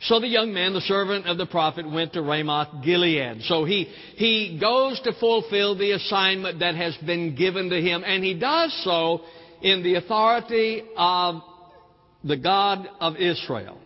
So 0.00 0.20
the 0.20 0.28
young 0.28 0.52
man, 0.52 0.74
the 0.74 0.80
servant 0.82 1.26
of 1.26 1.38
the 1.38 1.46
prophet, 1.46 1.90
went 1.90 2.12
to 2.12 2.22
Ramoth 2.22 2.84
Gilead. 2.84 3.42
So 3.42 3.64
he, 3.64 3.84
he 4.14 4.58
goes 4.60 5.00
to 5.00 5.12
fulfill 5.18 5.76
the 5.76 5.92
assignment 5.92 6.60
that 6.60 6.76
has 6.76 6.96
been 6.98 7.34
given 7.34 7.70
to 7.70 7.80
him, 7.80 8.04
and 8.06 8.22
he 8.22 8.34
does 8.34 8.78
so 8.84 9.22
in 9.62 9.82
the 9.82 9.96
authority 9.96 10.82
of 10.96 11.42
the 12.24 12.36
God 12.36 12.88
of 13.00 13.16
Israel. 13.16 13.78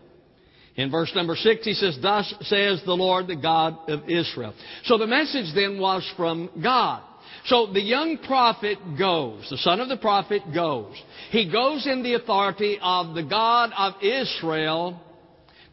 In 0.77 0.91
verse 0.91 1.13
number 1.15 1.37
six, 1.37 1.65
he 1.65 1.75
says, 1.75 1.99
Thus 2.01 2.33
says 2.43 2.83
the 2.85 2.95
Lord, 2.95 3.27
the 3.27 3.37
God 3.37 3.77
of 3.89 4.09
Israel. 4.09 4.55
So 4.85 4.97
the 4.97 5.07
message 5.07 5.55
then 5.55 5.79
was 5.79 6.11
from 6.17 6.49
God. 6.63 7.03
So 7.47 7.73
the 7.73 7.83
young 7.83 8.19
prophet 8.19 8.79
goes, 8.99 9.47
the 9.51 9.59
son 9.59 9.81
of 9.81 9.89
the 9.89 9.97
prophet 9.97 10.43
goes. 10.55 10.95
He 11.31 11.51
goes 11.51 11.87
in 11.87 12.03
the 12.03 12.15
authority 12.15 12.79
of 12.81 13.15
the 13.15 13.25
God 13.25 13.71
of 13.77 13.95
Israel 14.03 15.01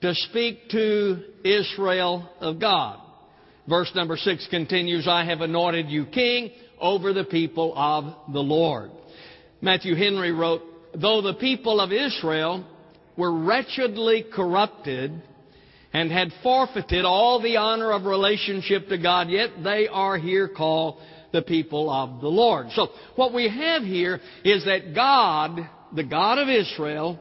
to 0.02 0.14
speak 0.16 0.70
to 0.72 1.24
Israel 1.44 2.28
of 2.40 2.60
God. 2.60 3.00
Verse 3.68 3.92
number 3.94 4.18
six 4.18 4.48
continues, 4.50 5.08
I 5.08 5.26
have 5.26 5.42
anointed 5.42 5.90
you 5.90 6.06
king 6.08 6.52
over 6.80 7.14
the 7.14 7.26
people 7.26 7.74
of 7.76 8.34
the 8.34 8.40
Lord. 8.40 8.90
Matthew 9.62 9.96
Henry 9.96 10.32
wrote, 10.32 10.62
Though 10.94 11.22
the 11.22 11.36
people 11.36 11.80
of 11.80 11.92
Israel 11.92 12.66
were 13.18 13.32
wretchedly 13.32 14.26
corrupted, 14.34 15.22
and 15.94 16.12
had 16.12 16.32
forfeited 16.44 17.04
all 17.04 17.42
the 17.42 17.58
honor 17.58 17.92
of 17.92 18.06
relationship 18.06 18.88
to 18.90 18.98
God, 18.98 19.30
yet 19.30 19.50
they 19.64 19.88
are 19.88 20.18
here 20.18 20.48
called 20.48 21.00
the 21.32 21.42
people 21.42 21.90
of 21.90 22.22
the 22.22 22.28
Lord. 22.28 22.68
So 22.72 22.90
what 23.16 23.34
we 23.34 23.50
have 23.50 23.84
here 23.84 24.20
is 24.44 24.66
that 24.66 24.94
God, 24.94 25.60
the 25.96 26.04
God 26.04 26.38
of 26.38 26.48
Israel, 26.48 27.20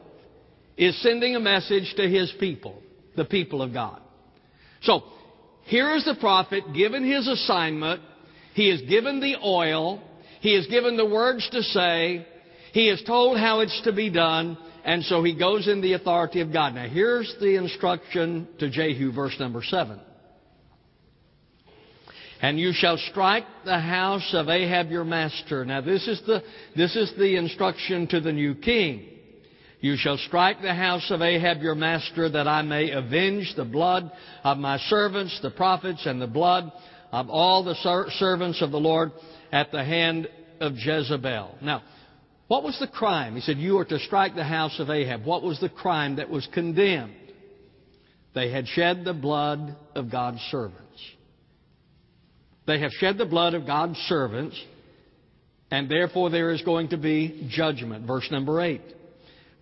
is 0.77 0.99
sending 1.01 1.35
a 1.35 1.39
message 1.39 1.93
to 1.97 2.07
his 2.07 2.31
people, 2.39 2.81
the 3.15 3.25
people 3.25 3.61
of 3.61 3.73
God. 3.73 4.01
So 4.83 5.03
here 5.63 5.95
is 5.95 6.05
the 6.05 6.15
prophet 6.19 6.63
given 6.73 7.03
his 7.03 7.27
assignment. 7.27 8.01
He 8.53 8.69
is 8.69 8.81
given 8.89 9.19
the 9.19 9.35
oil. 9.43 10.01
He 10.41 10.55
is 10.55 10.67
given 10.67 10.97
the 10.97 11.05
words 11.05 11.47
to 11.51 11.61
say. 11.63 12.25
He 12.71 12.89
is 12.89 13.01
told 13.05 13.37
how 13.37 13.61
it's 13.61 13.81
to 13.83 13.93
be 13.93 14.09
done. 14.09 14.57
And 14.85 15.03
so 15.03 15.23
he 15.23 15.37
goes 15.37 15.67
in 15.67 15.81
the 15.81 15.93
authority 15.93 16.41
of 16.41 16.53
God. 16.53 16.75
Now 16.75 16.87
here's 16.87 17.35
the 17.39 17.55
instruction 17.57 18.47
to 18.59 18.69
Jehu, 18.69 19.11
verse 19.11 19.35
number 19.39 19.61
7. 19.63 19.99
And 22.41 22.57
you 22.57 22.71
shall 22.73 22.97
strike 22.97 23.43
the 23.65 23.79
house 23.79 24.33
of 24.33 24.47
Ahab 24.47 24.89
your 24.89 25.03
master. 25.03 25.65
Now 25.65 25.81
this 25.81 26.07
is 26.07 26.21
the, 26.25 26.41
this 26.75 26.95
is 26.95 27.11
the 27.17 27.35
instruction 27.35 28.07
to 28.07 28.21
the 28.21 28.31
new 28.31 28.55
king. 28.55 29.05
You 29.81 29.95
shall 29.97 30.17
strike 30.17 30.61
the 30.61 30.73
house 30.73 31.09
of 31.09 31.21
Ahab 31.21 31.61
your 31.61 31.75
master 31.75 32.29
that 32.29 32.47
I 32.47 32.61
may 32.61 32.91
avenge 32.91 33.53
the 33.55 33.65
blood 33.65 34.11
of 34.43 34.57
my 34.57 34.77
servants, 34.77 35.37
the 35.41 35.51
prophets, 35.51 36.05
and 36.05 36.21
the 36.21 36.27
blood 36.27 36.71
of 37.11 37.29
all 37.29 37.63
the 37.63 37.75
ser- 37.75 38.09
servants 38.17 38.61
of 38.61 38.71
the 38.71 38.79
Lord 38.79 39.11
at 39.51 39.71
the 39.71 39.83
hand 39.83 40.27
of 40.59 40.73
Jezebel. 40.75 41.57
Now, 41.61 41.83
what 42.47 42.63
was 42.63 42.77
the 42.79 42.87
crime? 42.87 43.35
He 43.35 43.41
said, 43.41 43.57
You 43.57 43.77
are 43.77 43.85
to 43.85 43.99
strike 43.99 44.35
the 44.35 44.43
house 44.43 44.79
of 44.79 44.89
Ahab. 44.89 45.25
What 45.25 45.43
was 45.43 45.59
the 45.59 45.69
crime 45.69 46.15
that 46.15 46.29
was 46.29 46.47
condemned? 46.53 47.13
They 48.33 48.51
had 48.51 48.67
shed 48.67 49.05
the 49.05 49.13
blood 49.13 49.75
of 49.95 50.11
God's 50.11 50.39
servants. 50.51 50.85
They 52.65 52.79
have 52.79 52.91
shed 52.91 53.17
the 53.17 53.25
blood 53.25 53.55
of 53.55 53.65
God's 53.65 53.97
servants, 53.99 54.59
and 55.71 55.89
therefore 55.89 56.29
there 56.29 56.51
is 56.51 56.61
going 56.61 56.89
to 56.89 56.97
be 56.97 57.47
judgment. 57.51 58.05
Verse 58.05 58.27
number 58.31 58.61
8. 58.61 58.81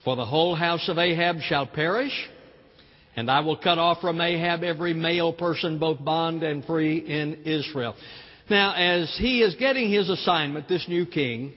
For 0.04 0.16
the 0.16 0.26
whole 0.26 0.56
house 0.56 0.88
of 0.90 0.98
Ahab 0.98 1.38
shall 1.42 1.66
perish, 1.66 2.12
and 3.16 3.32
I 3.32 3.40
will 3.42 3.58
cut 3.58 3.78
off 3.78 4.00
from 4.00 4.22
Ahab 4.22 4.64
every 4.64 4.94
male 4.94 5.34
person, 5.34 5.80
both 5.80 6.04
bond 6.04 6.44
and 6.44 6.64
free, 6.66 6.98
in 6.98 7.44
Israel. 7.46 7.96
Now, 8.50 8.74
as 8.74 9.16
he 9.20 9.42
is 9.42 9.56
getting 9.56 9.92
his 9.92 10.10
assignment, 10.10 10.68
this 10.70 10.86
new 10.88 11.06
king, 11.06 11.54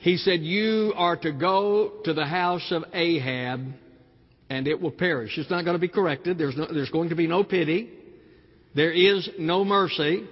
he 0.00 0.16
said, 0.16 0.40
You 0.40 0.94
are 0.96 1.16
to 1.16 1.32
go 1.32 2.00
to 2.04 2.14
the 2.14 2.24
house 2.24 2.66
of 2.70 2.84
Ahab, 2.94 3.66
and 4.48 4.66
it 4.66 4.80
will 4.80 4.90
perish. 4.90 5.36
It's 5.36 5.50
not 5.50 5.64
going 5.64 5.74
to 5.74 5.80
be 5.80 5.88
corrected. 5.88 6.38
There's, 6.38 6.56
no, 6.56 6.66
there's 6.72 6.90
going 6.90 7.10
to 7.10 7.14
be 7.14 7.26
no 7.26 7.44
pity. 7.44 7.90
There 8.74 8.92
is 8.92 9.28
no 9.38 9.64
mercy. 9.64 10.26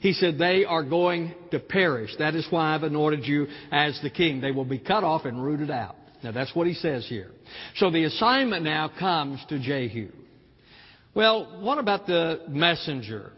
He 0.00 0.12
said, 0.12 0.36
They 0.36 0.66
are 0.66 0.82
going 0.82 1.34
to 1.50 1.58
perish. 1.58 2.10
That 2.18 2.34
is 2.34 2.46
why 2.50 2.74
I've 2.74 2.82
anointed 2.82 3.26
you 3.26 3.46
as 3.72 3.98
the 4.02 4.10
king. 4.10 4.42
They 4.42 4.50
will 4.50 4.66
be 4.66 4.78
cut 4.78 5.02
off 5.04 5.24
and 5.24 5.42
rooted 5.42 5.70
out. 5.70 5.96
Now, 6.22 6.32
that's 6.32 6.54
what 6.54 6.66
he 6.66 6.74
says 6.74 7.06
here. 7.08 7.30
So 7.76 7.90
the 7.90 8.04
assignment 8.04 8.64
now 8.64 8.90
comes 8.98 9.42
to 9.48 9.58
Jehu. 9.58 10.10
Well, 11.14 11.62
what 11.62 11.78
about 11.78 12.06
the 12.06 12.42
messenger? 12.48 13.32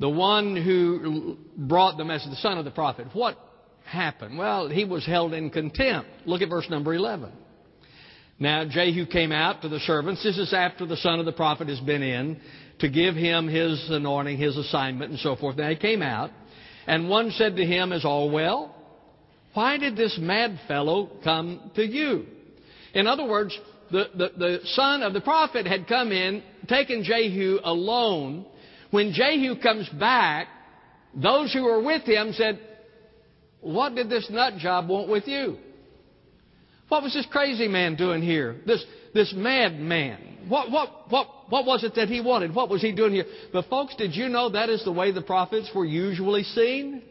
The 0.00 0.08
one 0.08 0.56
who 0.56 1.36
brought 1.56 1.98
the 1.98 2.04
message, 2.04 2.30
the 2.30 2.36
son 2.36 2.58
of 2.58 2.64
the 2.64 2.70
prophet. 2.70 3.06
What 3.12 3.38
happened? 3.84 4.38
Well, 4.38 4.68
he 4.68 4.84
was 4.84 5.04
held 5.04 5.34
in 5.34 5.50
contempt. 5.50 6.08
Look 6.24 6.40
at 6.40 6.48
verse 6.48 6.68
number 6.70 6.94
11. 6.94 7.30
Now, 8.38 8.64
Jehu 8.64 9.04
came 9.04 9.30
out 9.30 9.60
to 9.60 9.68
the 9.68 9.80
servants. 9.80 10.24
This 10.24 10.38
is 10.38 10.54
after 10.54 10.86
the 10.86 10.96
son 10.96 11.20
of 11.20 11.26
the 11.26 11.32
prophet 11.32 11.68
has 11.68 11.80
been 11.80 12.02
in 12.02 12.40
to 12.78 12.88
give 12.88 13.14
him 13.14 13.46
his 13.46 13.90
anointing, 13.90 14.38
his 14.38 14.56
assignment, 14.56 15.10
and 15.10 15.20
so 15.20 15.36
forth. 15.36 15.58
Now, 15.58 15.68
he 15.68 15.76
came 15.76 16.00
out, 16.00 16.30
and 16.86 17.10
one 17.10 17.30
said 17.32 17.56
to 17.56 17.66
him, 17.66 17.92
Is 17.92 18.06
all 18.06 18.30
well? 18.30 18.74
Why 19.52 19.76
did 19.76 19.96
this 19.96 20.16
mad 20.18 20.58
fellow 20.66 21.10
come 21.22 21.72
to 21.74 21.84
you? 21.84 22.24
In 22.94 23.06
other 23.06 23.26
words, 23.26 23.58
the, 23.90 24.04
the, 24.14 24.30
the 24.38 24.58
son 24.64 25.02
of 25.02 25.12
the 25.12 25.20
prophet 25.20 25.66
had 25.66 25.86
come 25.86 26.10
in, 26.10 26.42
taken 26.68 27.04
Jehu 27.04 27.58
alone. 27.62 28.46
When 28.90 29.12
Jehu 29.12 29.60
comes 29.60 29.88
back, 29.88 30.48
those 31.14 31.52
who 31.52 31.64
were 31.64 31.82
with 31.82 32.02
him 32.02 32.32
said, 32.32 32.58
what 33.60 33.94
did 33.94 34.08
this 34.08 34.28
nut 34.30 34.54
job 34.58 34.88
want 34.88 35.08
with 35.08 35.26
you? 35.26 35.58
What 36.88 37.02
was 37.02 37.14
this 37.14 37.26
crazy 37.30 37.68
man 37.68 37.94
doing 37.94 38.22
here? 38.22 38.56
This, 38.66 38.84
this 39.14 39.32
mad 39.36 39.78
man. 39.78 40.38
What, 40.48 40.70
what, 40.70 40.88
what, 41.08 41.28
what 41.48 41.66
was 41.66 41.84
it 41.84 41.94
that 41.94 42.08
he 42.08 42.20
wanted? 42.20 42.54
What 42.54 42.68
was 42.68 42.80
he 42.80 42.92
doing 42.92 43.12
here? 43.12 43.26
But 43.52 43.66
folks, 43.66 43.94
did 43.96 44.14
you 44.14 44.28
know 44.28 44.50
that 44.50 44.68
is 44.68 44.84
the 44.84 44.92
way 44.92 45.12
the 45.12 45.22
prophets 45.22 45.70
were 45.74 45.84
usually 45.84 46.42
seen? 46.42 47.02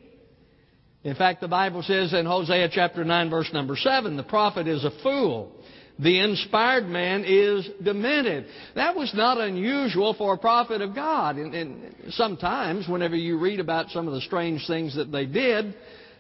In 1.03 1.15
fact, 1.15 1.39
the 1.39 1.48
Bible 1.48 1.81
says 1.81 2.13
in 2.13 2.25
Hosea 2.25 2.69
chapter 2.74 3.05
9 3.05 3.29
verse 3.29 3.50
number 3.53 3.77
7, 3.77 4.17
the 4.17 4.24
prophet 4.24 4.67
is 4.67 4.83
a 4.83 4.91
fool. 5.01 5.53
The 6.01 6.19
inspired 6.19 6.85
man 6.85 7.25
is 7.25 7.69
demented. 7.83 8.45
That 8.75 8.95
was 8.95 9.13
not 9.13 9.37
unusual 9.37 10.13
for 10.13 10.33
a 10.33 10.37
prophet 10.37 10.81
of 10.81 10.95
God. 10.95 11.35
And, 11.35 11.53
and 11.53 11.95
sometimes, 12.11 12.87
whenever 12.87 13.17
you 13.17 13.37
read 13.37 13.59
about 13.59 13.89
some 13.89 14.07
of 14.07 14.13
the 14.13 14.21
strange 14.21 14.65
things 14.65 14.95
that 14.95 15.11
they 15.11 15.25
did, 15.25 15.75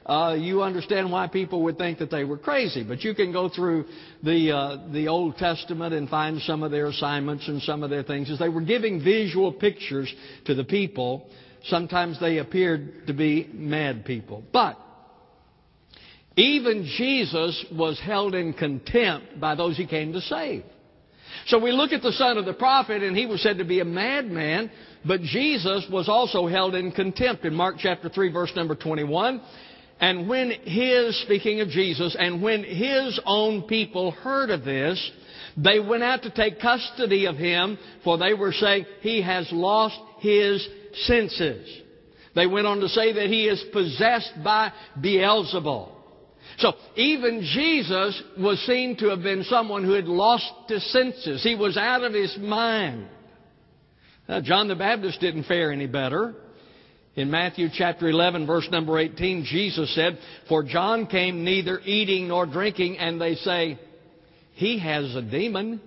uh, 0.05 0.35
you 0.37 0.63
understand 0.63 1.09
why 1.09 1.27
people 1.27 1.63
would 1.63 1.77
think 1.77 1.99
that 1.99 2.11
they 2.11 2.25
were 2.25 2.37
crazy. 2.37 2.83
But 2.83 3.03
you 3.03 3.13
can 3.13 3.31
go 3.31 3.47
through 3.47 3.85
the 4.21 4.51
uh, 4.51 4.91
the 4.91 5.07
Old 5.07 5.37
Testament 5.37 5.93
and 5.93 6.09
find 6.09 6.41
some 6.41 6.61
of 6.61 6.71
their 6.71 6.87
assignments 6.87 7.47
and 7.47 7.61
some 7.61 7.81
of 7.81 7.89
their 7.89 8.03
things 8.03 8.29
as 8.29 8.39
they 8.39 8.49
were 8.49 8.61
giving 8.61 9.01
visual 9.01 9.53
pictures 9.53 10.13
to 10.45 10.55
the 10.55 10.63
people. 10.65 11.29
Sometimes 11.65 12.19
they 12.19 12.39
appeared 12.39 13.07
to 13.07 13.13
be 13.13 13.49
mad 13.53 14.03
people, 14.03 14.43
but 14.51 14.77
even 16.39 16.85
Jesus 16.97 17.65
was 17.71 17.99
held 17.99 18.35
in 18.35 18.53
contempt 18.53 19.39
by 19.39 19.55
those 19.55 19.77
he 19.77 19.85
came 19.85 20.13
to 20.13 20.21
save. 20.21 20.63
So 21.47 21.59
we 21.59 21.71
look 21.71 21.91
at 21.91 22.01
the 22.01 22.11
son 22.11 22.37
of 22.37 22.45
the 22.45 22.53
prophet, 22.53 23.03
and 23.03 23.15
he 23.15 23.25
was 23.25 23.41
said 23.41 23.57
to 23.57 23.65
be 23.65 23.79
a 23.79 23.85
madman, 23.85 24.71
but 25.05 25.21
Jesus 25.21 25.85
was 25.91 26.09
also 26.09 26.47
held 26.47 26.75
in 26.75 26.91
contempt. 26.91 27.45
In 27.45 27.55
Mark 27.55 27.75
chapter 27.79 28.09
3, 28.09 28.31
verse 28.31 28.51
number 28.55 28.75
21, 28.75 29.41
and 30.01 30.29
when 30.29 30.51
his, 30.51 31.21
speaking 31.23 31.61
of 31.61 31.69
Jesus, 31.69 32.15
and 32.17 32.41
when 32.41 32.63
his 32.63 33.19
own 33.25 33.63
people 33.63 34.11
heard 34.11 34.49
of 34.49 34.63
this, 34.63 35.11
they 35.57 35.79
went 35.79 36.03
out 36.03 36.23
to 36.23 36.29
take 36.29 36.61
custody 36.61 37.25
of 37.25 37.35
him, 37.35 37.77
for 38.03 38.17
they 38.17 38.33
were 38.33 38.53
saying, 38.53 38.85
he 39.01 39.21
has 39.21 39.49
lost 39.51 39.99
his 40.19 40.65
senses. 41.05 41.67
They 42.33 42.47
went 42.47 42.67
on 42.67 42.79
to 42.79 42.87
say 42.87 43.11
that 43.13 43.27
he 43.27 43.47
is 43.47 43.63
possessed 43.73 44.33
by 44.43 44.71
Beelzebul. 45.01 45.98
So 46.57 46.73
even 46.95 47.41
Jesus 47.41 48.21
was 48.37 48.59
seen 48.65 48.97
to 48.97 49.09
have 49.09 49.21
been 49.21 49.43
someone 49.43 49.83
who 49.83 49.93
had 49.93 50.05
lost 50.05 50.51
his 50.67 50.91
senses. 50.91 51.43
He 51.43 51.55
was 51.55 51.77
out 51.77 52.03
of 52.03 52.13
his 52.13 52.37
mind. 52.39 53.07
Now, 54.27 54.41
John 54.41 54.67
the 54.67 54.75
Baptist 54.75 55.19
didn't 55.19 55.45
fare 55.45 55.71
any 55.71 55.87
better. 55.87 56.35
In 57.15 57.31
Matthew 57.31 57.67
chapter 57.73 58.07
11, 58.07 58.45
verse 58.45 58.67
number 58.71 58.99
18, 58.99 59.45
Jesus 59.45 59.93
said, 59.95 60.19
For 60.47 60.63
John 60.63 61.07
came 61.07 61.43
neither 61.43 61.79
eating 61.83 62.27
nor 62.27 62.45
drinking, 62.45 62.97
and 62.97 63.19
they 63.19 63.35
say, 63.35 63.79
He 64.53 64.79
has 64.79 65.15
a 65.15 65.21
demon. 65.21 65.81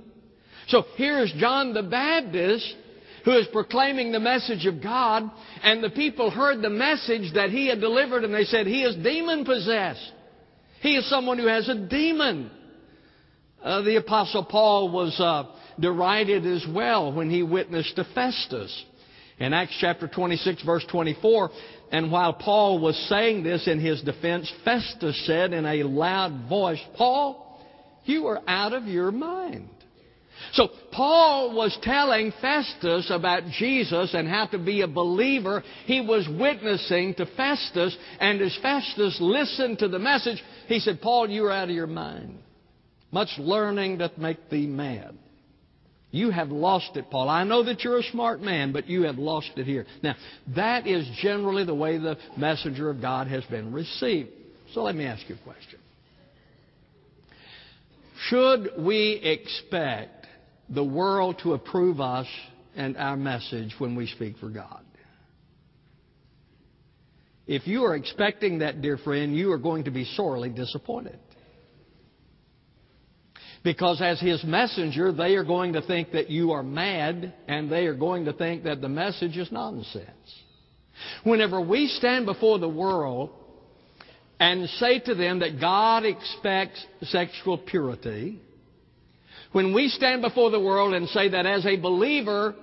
So 0.69 0.85
here 0.97 1.21
is 1.21 1.33
John 1.39 1.75
the 1.75 1.83
Baptist 1.83 2.75
who 3.25 3.39
is 3.39 3.47
proclaiming 3.53 4.13
the 4.13 4.21
message 4.21 4.67
of 4.67 4.83
God, 4.83 5.31
and 5.63 5.83
the 5.83 5.91
people 5.91 6.31
heard 6.31 6.61
the 6.61 6.71
message 6.71 7.33
that 7.35 7.51
he 7.51 7.69
had 7.69 7.81
delivered, 7.81 8.25
and 8.25 8.35
they 8.35 8.45
said, 8.45 8.67
He 8.67 8.83
is 8.83 8.97
demon 8.97 9.45
possessed. 9.45 10.13
He 10.83 10.97
is 10.97 11.09
someone 11.09 11.39
who 11.39 11.47
has 11.47 11.69
a 11.69 11.77
demon. 11.77 12.51
Uh, 13.63 13.83
the 13.83 13.97
Apostle 13.97 14.45
Paul 14.45 14.91
was 14.91 15.19
uh, 15.21 15.45
derided 15.79 16.45
as 16.45 16.67
well 16.69 17.13
when 17.13 17.31
he 17.31 17.45
witnessed 17.45 17.95
to 17.97 18.05
Festus. 18.15 18.85
In 19.39 19.53
Acts 19.53 19.77
chapter 19.81 20.09
26, 20.09 20.65
verse 20.65 20.85
24, 20.91 21.51
and 21.93 22.11
while 22.11 22.33
Paul 22.33 22.81
was 22.81 22.97
saying 23.09 23.45
this 23.45 23.69
in 23.69 23.79
his 23.79 24.03
defense, 24.03 24.53
Festus 24.65 25.25
said 25.25 25.53
in 25.53 25.67
a 25.67 25.85
loud 25.85 26.49
voice, 26.49 26.81
Paul, 26.97 27.61
you 28.05 28.27
are 28.27 28.43
out 28.49 28.73
of 28.73 28.85
your 28.85 29.13
mind. 29.13 29.69
So 30.53 30.69
Paul 30.93 31.55
was 31.55 31.77
telling 31.83 32.33
Festus 32.41 33.11
about 33.11 33.45
Jesus 33.59 34.13
and 34.13 34.29
how 34.29 34.47
to 34.47 34.59
be 34.59 34.83
a 34.83 34.89
believer. 34.89 35.63
He 35.87 36.03
was 36.03 36.29
witnessing 36.29 37.15
to 37.15 37.27
Festus, 37.37 37.97
and 38.21 38.41
as 38.43 38.57
Festus 38.61 39.17
listened 39.21 39.79
to 39.79 39.89
the 39.89 39.99
message, 39.99 40.43
he 40.67 40.79
said, 40.79 41.01
Paul, 41.01 41.31
you 41.31 41.47
are 41.47 41.53
out 41.53 41.71
of 41.71 41.75
your 41.75 41.87
mind. 41.87 42.39
Much 43.11 43.31
learning 43.39 43.99
doth 43.99 44.19
make 44.19 44.51
thee 44.51 44.67
mad. 44.67 45.17
You 46.11 46.31
have 46.31 46.51
lost 46.51 46.97
it, 46.97 47.11
Paul. 47.11 47.31
I 47.31 47.45
know 47.45 47.63
that 47.65 47.83
you're 47.83 47.99
a 47.99 48.03
smart 48.03 48.43
man, 48.43 48.73
but 48.73 48.87
you 48.87 49.05
have 49.05 49.17
lost 49.17 49.53
it 49.57 49.65
here. 49.65 49.87
Now, 50.03 50.15
that 50.55 50.87
is 50.87 51.09
generally 51.23 51.65
the 51.65 51.75
way 51.75 51.97
the 51.97 52.19
messenger 52.37 52.91
of 52.91 53.01
God 53.01 53.29
has 53.29 53.45
been 53.45 53.73
received. 53.73 54.29
So 54.75 54.83
let 54.83 54.95
me 54.95 55.07
ask 55.07 55.27
you 55.29 55.37
a 55.37 55.45
question. 55.45 55.79
Should 58.29 58.85
we 58.85 59.15
expect 59.23 60.22
the 60.75 60.85
world 60.85 61.41
to 61.43 61.53
approve 61.55 62.01
us 62.01 62.27
and 62.75 62.97
our 62.97 63.17
message 63.17 63.75
when 63.79 63.95
we 63.95 64.07
speak 64.07 64.39
for 64.39 64.49
God. 64.49 64.85
If 67.47 67.67
you 67.67 67.85
are 67.85 67.95
expecting 67.95 68.61
that, 68.61 68.81
dear 68.81 68.97
friend, 68.97 69.37
you 69.37 69.53
are 69.53 69.59
going 69.59 69.85
to 69.85 69.91
be 69.91 70.05
sorely 70.17 70.49
disappointed. 70.49 71.19
Because 73.65 74.01
as 74.01 74.21
his 74.21 74.43
messenger, 74.43 75.13
they 75.13 75.35
are 75.35 75.45
going 75.45 75.75
to 75.75 75.83
think 75.83 76.13
that 76.13 76.31
you 76.31 76.53
are 76.53 76.63
mad 76.63 77.33
and 77.47 77.71
they 77.71 77.87
are 77.87 77.95
going 77.95 78.25
to 78.25 78.33
think 78.33 78.65
that 78.65 78.81
the 78.81 78.89
message 78.89 79.37
is 79.37 79.53
nonsense. 79.53 80.09
Whenever 81.25 81.61
we 81.61 81.87
stand 81.87 82.27
before 82.27 82.59
the 82.59 82.69
world 82.69 83.31
and 84.41 84.69
say 84.71 84.99
to 85.01 85.15
them 85.15 85.41
that 85.41 85.61
God 85.61 86.05
expects 86.05 86.85
sexual 87.03 87.59
purity, 87.59 88.41
when 89.53 89.75
we 89.75 89.89
stand 89.89 90.23
before 90.23 90.51
the 90.51 90.61
world 90.61 90.95
and 90.95 91.09
say 91.09 91.29
that 91.29 91.47
as 91.47 91.65
a 91.67 91.77
believer, 91.77 92.55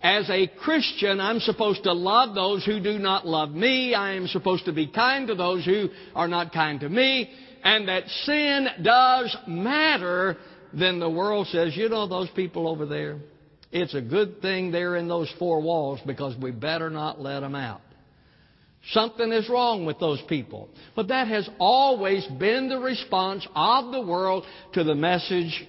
as 0.00 0.30
a 0.30 0.46
Christian, 0.46 1.20
I'm 1.20 1.40
supposed 1.40 1.82
to 1.84 1.92
love 1.92 2.34
those 2.34 2.64
who 2.64 2.80
do 2.80 2.98
not 2.98 3.26
love 3.26 3.50
me. 3.50 3.94
I 3.94 4.14
am 4.14 4.28
supposed 4.28 4.64
to 4.66 4.72
be 4.72 4.86
kind 4.86 5.26
to 5.26 5.34
those 5.34 5.64
who 5.64 5.88
are 6.14 6.28
not 6.28 6.52
kind 6.52 6.80
to 6.80 6.88
me. 6.88 7.30
And 7.64 7.88
that 7.88 8.08
sin 8.24 8.68
does 8.82 9.36
matter, 9.48 10.36
then 10.72 11.00
the 11.00 11.10
world 11.10 11.48
says, 11.48 11.76
you 11.76 11.88
know 11.88 12.06
those 12.06 12.30
people 12.36 12.68
over 12.68 12.86
there? 12.86 13.18
It's 13.72 13.94
a 13.94 14.00
good 14.00 14.40
thing 14.40 14.70
they're 14.70 14.96
in 14.96 15.08
those 15.08 15.32
four 15.38 15.60
walls 15.60 16.00
because 16.06 16.36
we 16.40 16.52
better 16.52 16.88
not 16.88 17.20
let 17.20 17.40
them 17.40 17.56
out. 17.56 17.80
Something 18.92 19.32
is 19.32 19.48
wrong 19.50 19.84
with 19.84 19.98
those 19.98 20.22
people. 20.28 20.68
But 20.94 21.08
that 21.08 21.26
has 21.26 21.50
always 21.58 22.24
been 22.38 22.68
the 22.68 22.78
response 22.78 23.46
of 23.54 23.92
the 23.92 24.00
world 24.00 24.44
to 24.74 24.84
the 24.84 24.94
message 24.94 25.66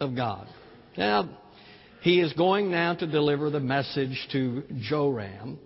of 0.00 0.16
God. 0.16 0.48
Now, 0.96 1.28
he 2.00 2.20
is 2.20 2.32
going 2.32 2.70
now 2.70 2.94
to 2.94 3.06
deliver 3.06 3.50
the 3.50 3.60
message 3.60 4.28
to 4.32 4.62
Joram. 4.80 5.58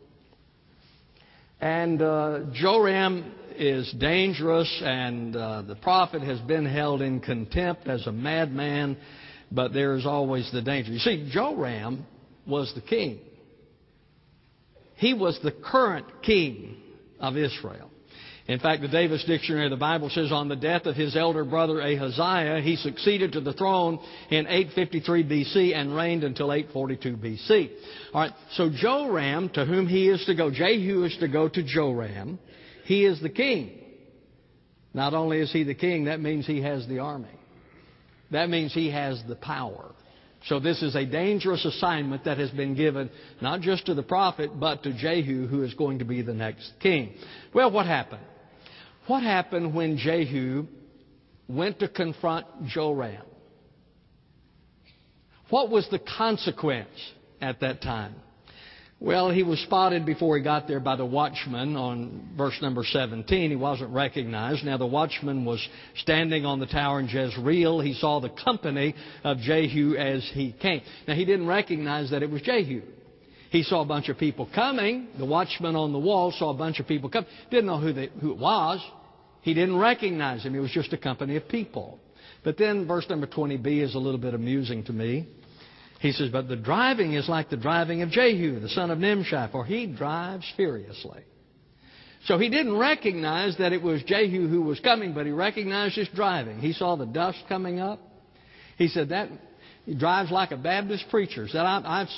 And 1.61 2.03
uh, 2.03 2.41
Joram 2.53 3.33
is 3.57 3.93
dangerous, 3.99 4.83
and 4.85 5.37
uh, 5.37 5.62
the 5.62 5.76
prophet 5.76 6.23
has 6.23 6.41
been 6.41 6.67
held 6.67 7.00
in 7.00 7.21
contempt 7.21 7.87
as 7.87 8.07
a 8.09 8.12
madman, 8.12 8.97
but 9.53 9.73
there 9.73 9.95
is 9.95 10.05
always 10.05 10.50
the 10.53 10.62
danger. 10.62 10.91
You 10.91 10.99
see, 10.99 11.31
Joram 11.33 12.05
was 12.45 12.73
the 12.75 12.83
king, 12.83 13.21
he 14.97 15.14
was 15.14 15.38
the 15.43 15.53
current 15.53 16.07
king 16.23 16.76
of 17.21 17.37
Israel. 17.37 17.91
In 18.46 18.58
fact, 18.58 18.82
the 18.82 18.88
Davis 18.88 19.24
Dictionary 19.24 19.64
of 19.64 19.70
the 19.70 19.76
Bible 19.76 20.10
says 20.10 20.30
on 20.30 20.48
the 20.48 20.56
death 20.56 20.84
of 20.84 20.96
his 20.96 21.16
elder 21.16 21.44
brother 21.46 21.80
Ahaziah, 21.80 22.60
he 22.60 22.76
succeeded 22.76 23.32
to 23.32 23.40
the 23.40 23.54
throne 23.54 23.98
in 24.28 24.46
853 24.46 25.24
BC 25.24 25.74
and 25.74 25.96
reigned 25.96 26.24
until 26.24 26.52
842 26.52 27.16
BC. 27.16 27.70
All 28.12 28.20
right, 28.20 28.32
so 28.52 28.68
Joram, 28.70 29.48
to 29.50 29.64
whom 29.64 29.86
he 29.86 30.10
is 30.10 30.22
to 30.26 30.34
go, 30.34 30.50
Jehu 30.50 31.04
is 31.04 31.16
to 31.20 31.28
go 31.28 31.48
to 31.48 31.62
Joram. 31.62 32.38
He 32.84 33.06
is 33.06 33.18
the 33.22 33.30
king. 33.30 33.80
Not 34.92 35.14
only 35.14 35.40
is 35.40 35.50
he 35.50 35.64
the 35.64 35.74
king, 35.74 36.04
that 36.04 36.20
means 36.20 36.46
he 36.46 36.60
has 36.60 36.86
the 36.86 36.98
army. 36.98 37.28
That 38.30 38.50
means 38.50 38.74
he 38.74 38.90
has 38.90 39.22
the 39.26 39.36
power. 39.36 39.92
So 40.48 40.60
this 40.60 40.82
is 40.82 40.94
a 40.94 41.06
dangerous 41.06 41.64
assignment 41.64 42.24
that 42.24 42.36
has 42.36 42.50
been 42.50 42.74
given 42.74 43.08
not 43.40 43.62
just 43.62 43.86
to 43.86 43.94
the 43.94 44.02
prophet, 44.02 44.50
but 44.60 44.82
to 44.82 44.92
Jehu, 44.92 45.46
who 45.46 45.62
is 45.62 45.72
going 45.72 46.00
to 46.00 46.04
be 46.04 46.20
the 46.20 46.34
next 46.34 46.70
king. 46.80 47.14
Well, 47.54 47.70
what 47.70 47.86
happened? 47.86 48.20
What 49.06 49.23
happened 49.23 49.75
when 49.75 49.99
Jehu 49.99 50.66
went 51.49 51.80
to 51.80 51.88
confront 51.88 52.46
Joram? 52.66 53.23
What 55.50 55.70
was 55.70 55.87
the 55.90 55.99
consequence 55.99 56.88
at 57.40 57.61
that 57.61 57.82
time? 57.82 58.14
Well, 59.00 59.30
he 59.30 59.42
was 59.42 59.61
spotted 59.61 60.06
before 60.06 60.38
he 60.38 60.42
got 60.42 60.66
there 60.66 60.80
by 60.80 60.96
the 60.96 61.04
watchman 61.04 61.76
on 61.76 62.30
verse 62.38 62.56
number 62.62 62.84
17. 62.84 63.50
He 63.50 63.56
wasn't 63.56 63.90
recognized. 63.90 64.64
Now, 64.64 64.79
the 64.79 64.87
watchman 64.87 65.44
was 65.44 65.66
standing 65.96 66.46
on 66.46 66.59
the 66.59 66.66
tower 66.66 67.00
in 67.00 67.09
Jezreel. 67.09 67.81
He 67.81 67.92
saw 67.92 68.20
the 68.20 68.31
company 68.31 68.94
of 69.22 69.38
Jehu 69.38 69.96
as 69.96 70.26
he 70.33 70.52
came. 70.52 70.81
Now, 71.07 71.14
he 71.14 71.26
didn't 71.26 71.46
recognize 71.46 72.12
that 72.12 72.22
it 72.22 72.31
was 72.31 72.40
Jehu. 72.40 72.81
He 73.55 73.62
saw 73.62 73.83
a 73.83 73.85
bunch 73.85 74.09
of 74.09 74.19
people 74.19 74.49
coming. 74.53 75.07
The 75.17 75.25
watchman 75.25 75.77
on 75.77 75.93
the 75.93 75.99
wall 76.01 76.33
saw 76.37 76.51
a 76.51 76.55
bunch 76.55 76.81
of 76.81 76.88
people 76.88 77.09
come. 77.09 77.25
Didn't 77.53 77.67
know 77.67 77.79
who, 77.79 77.93
they, 77.93 78.09
who 78.21 78.33
it 78.33 78.37
was. 78.37 78.85
He 79.43 79.55
didn't 79.55 79.77
recognize 79.77 80.43
him. 80.43 80.57
It 80.57 80.59
was 80.59 80.73
just 80.73 80.93
a 80.93 80.99
company 80.99 81.37
of 81.37 81.47
people. 81.47 82.01
But 82.43 82.59
then 82.59 82.88
verse 82.88 83.09
number 83.09 83.29
20b 83.29 83.81
is 83.81 83.95
a 83.95 83.99
little 84.01 84.19
bit 84.19 84.35
amusing 84.35 84.83
to 84.87 84.93
me. 84.93 85.29
He 86.01 86.11
says, 86.11 86.31
But 86.31 86.49
the 86.49 86.57
driving 86.57 87.12
is 87.12 87.29
like 87.29 87.49
the 87.49 87.57
driving 87.57 88.03
of 88.03 88.11
Jehu, 88.11 88.59
the 88.59 88.69
son 88.71 88.90
of 88.90 88.99
Nimshi, 88.99 89.47
for 89.53 89.64
he 89.64 89.87
drives 89.87 90.53
furiously. 90.57 91.23
So 92.25 92.38
he 92.38 92.49
didn't 92.49 92.77
recognize 92.77 93.57
that 93.59 93.73
it 93.73 93.81
was 93.81 94.03
Jehu 94.03 94.49
who 94.49 94.62
was 94.62 94.81
coming, 94.81 95.14
but 95.14 95.27
he 95.27 95.33
recognized 95.33 95.95
his 95.95 96.09
driving. 96.09 96.59
He 96.59 96.73
saw 96.73 96.97
the 96.97 97.07
dust 97.07 97.38
coming 97.49 97.79
up. 97.79 98.01
He 98.79 98.88
said, 98.88 99.11
That 99.11 99.29
he 99.87 99.95
drives 99.95 100.33
like 100.33 100.51
a 100.51 100.57
Baptist 100.57 101.05
preacher. 101.09 101.47
Said, 101.47 101.61
I, 101.61 101.83
I've 101.85 102.09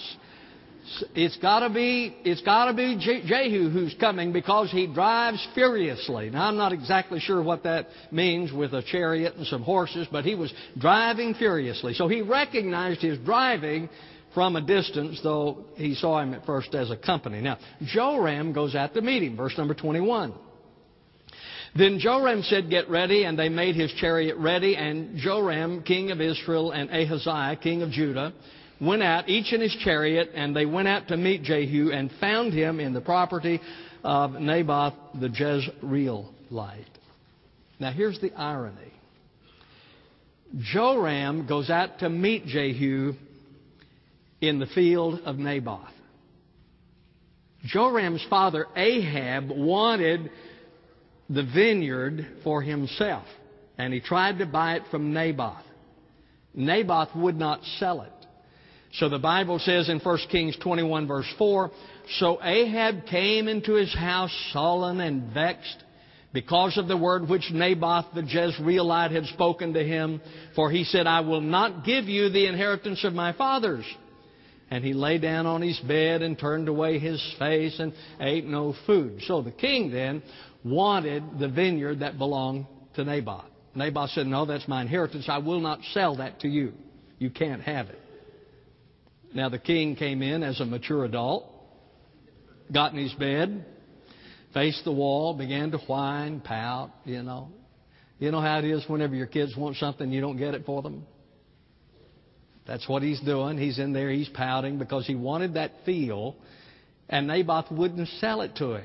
it's 1.14 1.36
got 1.38 1.60
to 1.60 1.70
be 1.70 2.16
it's 2.24 2.42
got 2.42 2.66
to 2.66 2.74
be 2.74 2.96
Jehu 2.98 3.70
who's 3.70 3.94
coming 3.98 4.32
because 4.32 4.70
he 4.70 4.86
drives 4.86 5.46
furiously. 5.54 6.30
Now 6.30 6.48
I'm 6.48 6.56
not 6.56 6.72
exactly 6.72 7.20
sure 7.20 7.42
what 7.42 7.64
that 7.64 7.88
means 8.10 8.52
with 8.52 8.72
a 8.72 8.82
chariot 8.82 9.34
and 9.36 9.46
some 9.46 9.62
horses, 9.62 10.06
but 10.10 10.24
he 10.24 10.34
was 10.34 10.52
driving 10.78 11.34
furiously. 11.34 11.94
So 11.94 12.08
he 12.08 12.22
recognized 12.22 13.00
his 13.00 13.18
driving 13.18 13.88
from 14.34 14.56
a 14.56 14.60
distance, 14.60 15.20
though 15.22 15.64
he 15.76 15.94
saw 15.94 16.20
him 16.20 16.34
at 16.34 16.44
first 16.44 16.74
as 16.74 16.90
a 16.90 16.96
company. 16.96 17.40
Now 17.40 17.58
Joram 17.82 18.52
goes 18.52 18.74
out 18.74 18.94
to 18.94 19.00
meet 19.00 19.22
him. 19.22 19.36
Verse 19.36 19.56
number 19.56 19.74
21. 19.74 20.34
Then 21.76 21.98
Joram 21.98 22.42
said, 22.42 22.70
Get 22.70 22.88
ready, 22.88 23.24
and 23.24 23.38
they 23.38 23.50
made 23.50 23.74
his 23.76 23.92
chariot 23.94 24.36
ready, 24.38 24.76
and 24.76 25.18
Joram, 25.18 25.82
king 25.82 26.10
of 26.10 26.20
Israel, 26.22 26.70
and 26.70 26.88
Ahaziah, 26.90 27.58
king 27.62 27.82
of 27.82 27.90
Judah, 27.90 28.32
went 28.80 29.02
out, 29.02 29.28
each 29.28 29.52
in 29.52 29.60
his 29.60 29.74
chariot, 29.80 30.30
and 30.34 30.54
they 30.54 30.66
went 30.66 30.88
out 30.88 31.08
to 31.08 31.16
meet 31.16 31.42
Jehu 31.42 31.90
and 31.90 32.10
found 32.20 32.52
him 32.52 32.80
in 32.80 32.92
the 32.92 33.00
property 33.00 33.60
of 34.04 34.32
Naboth 34.32 34.94
the 35.18 35.28
Jezreelite. 35.28 36.84
Now 37.78 37.92
here's 37.92 38.20
the 38.20 38.32
irony. 38.34 38.92
Joram 40.58 41.46
goes 41.46 41.70
out 41.70 41.98
to 42.00 42.08
meet 42.08 42.46
Jehu 42.46 43.14
in 44.40 44.58
the 44.58 44.66
field 44.66 45.20
of 45.24 45.36
Naboth. 45.36 45.92
Joram's 47.64 48.24
father 48.30 48.66
Ahab 48.76 49.50
wanted 49.50 50.30
the 51.28 51.42
vineyard 51.42 52.26
for 52.44 52.62
himself, 52.62 53.26
and 53.76 53.92
he 53.92 54.00
tried 54.00 54.38
to 54.38 54.46
buy 54.46 54.76
it 54.76 54.82
from 54.90 55.12
Naboth. 55.12 55.64
Naboth 56.54 57.14
would 57.16 57.36
not 57.36 57.60
sell 57.78 58.02
it. 58.02 58.12
So 58.94 59.08
the 59.08 59.18
Bible 59.18 59.58
says 59.58 59.88
in 59.88 59.98
1 59.98 60.18
Kings 60.30 60.56
21 60.62 61.06
verse 61.06 61.32
4, 61.38 61.70
So 62.18 62.42
Ahab 62.42 63.06
came 63.06 63.48
into 63.48 63.74
his 63.74 63.94
house 63.94 64.32
sullen 64.52 65.00
and 65.00 65.32
vexed 65.34 65.84
because 66.32 66.76
of 66.76 66.88
the 66.88 66.96
word 66.96 67.28
which 67.28 67.50
Naboth 67.50 68.06
the 68.14 68.22
Jezreelite 68.22 69.10
had 69.10 69.26
spoken 69.26 69.74
to 69.74 69.82
him. 69.82 70.20
For 70.54 70.70
he 70.70 70.84
said, 70.84 71.06
I 71.06 71.20
will 71.20 71.40
not 71.40 71.84
give 71.84 72.04
you 72.04 72.28
the 72.28 72.46
inheritance 72.46 73.04
of 73.04 73.12
my 73.12 73.32
fathers. 73.32 73.84
And 74.70 74.84
he 74.84 74.92
lay 74.94 75.18
down 75.18 75.46
on 75.46 75.62
his 75.62 75.78
bed 75.80 76.22
and 76.22 76.38
turned 76.38 76.68
away 76.68 76.98
his 76.98 77.22
face 77.38 77.78
and 77.78 77.92
ate 78.20 78.44
no 78.44 78.74
food. 78.86 79.22
So 79.26 79.42
the 79.42 79.52
king 79.52 79.90
then 79.90 80.22
wanted 80.64 81.38
the 81.38 81.48
vineyard 81.48 82.00
that 82.00 82.18
belonged 82.18 82.66
to 82.94 83.04
Naboth. 83.04 83.44
Naboth 83.74 84.10
said, 84.10 84.26
No, 84.26 84.44
that's 84.44 84.66
my 84.66 84.82
inheritance. 84.82 85.26
I 85.28 85.38
will 85.38 85.60
not 85.60 85.80
sell 85.92 86.16
that 86.16 86.40
to 86.40 86.48
you. 86.48 86.72
You 87.18 87.30
can't 87.30 87.62
have 87.62 87.88
it. 87.88 87.98
Now 89.36 89.50
the 89.50 89.58
king 89.58 89.96
came 89.96 90.22
in 90.22 90.42
as 90.42 90.60
a 90.60 90.64
mature 90.64 91.04
adult, 91.04 91.44
got 92.72 92.94
in 92.94 92.98
his 92.98 93.12
bed, 93.12 93.66
faced 94.54 94.82
the 94.84 94.92
wall, 94.92 95.34
began 95.34 95.70
to 95.72 95.76
whine, 95.76 96.40
pout, 96.40 96.90
you 97.04 97.22
know. 97.22 97.50
You 98.18 98.30
know 98.30 98.40
how 98.40 98.60
it 98.60 98.64
is 98.64 98.82
whenever 98.88 99.14
your 99.14 99.26
kids 99.26 99.54
want 99.54 99.76
something, 99.76 100.10
you 100.10 100.22
don't 100.22 100.38
get 100.38 100.54
it 100.54 100.64
for 100.64 100.80
them? 100.80 101.06
That's 102.66 102.88
what 102.88 103.02
he's 103.02 103.20
doing. 103.20 103.58
He's 103.58 103.78
in 103.78 103.92
there, 103.92 104.08
he's 104.10 104.30
pouting 104.30 104.78
because 104.78 105.06
he 105.06 105.14
wanted 105.14 105.52
that 105.52 105.72
field, 105.84 106.36
and 107.10 107.26
Naboth 107.26 107.70
wouldn't 107.70 108.08
sell 108.20 108.40
it 108.40 108.56
to 108.56 108.76
him. 108.76 108.84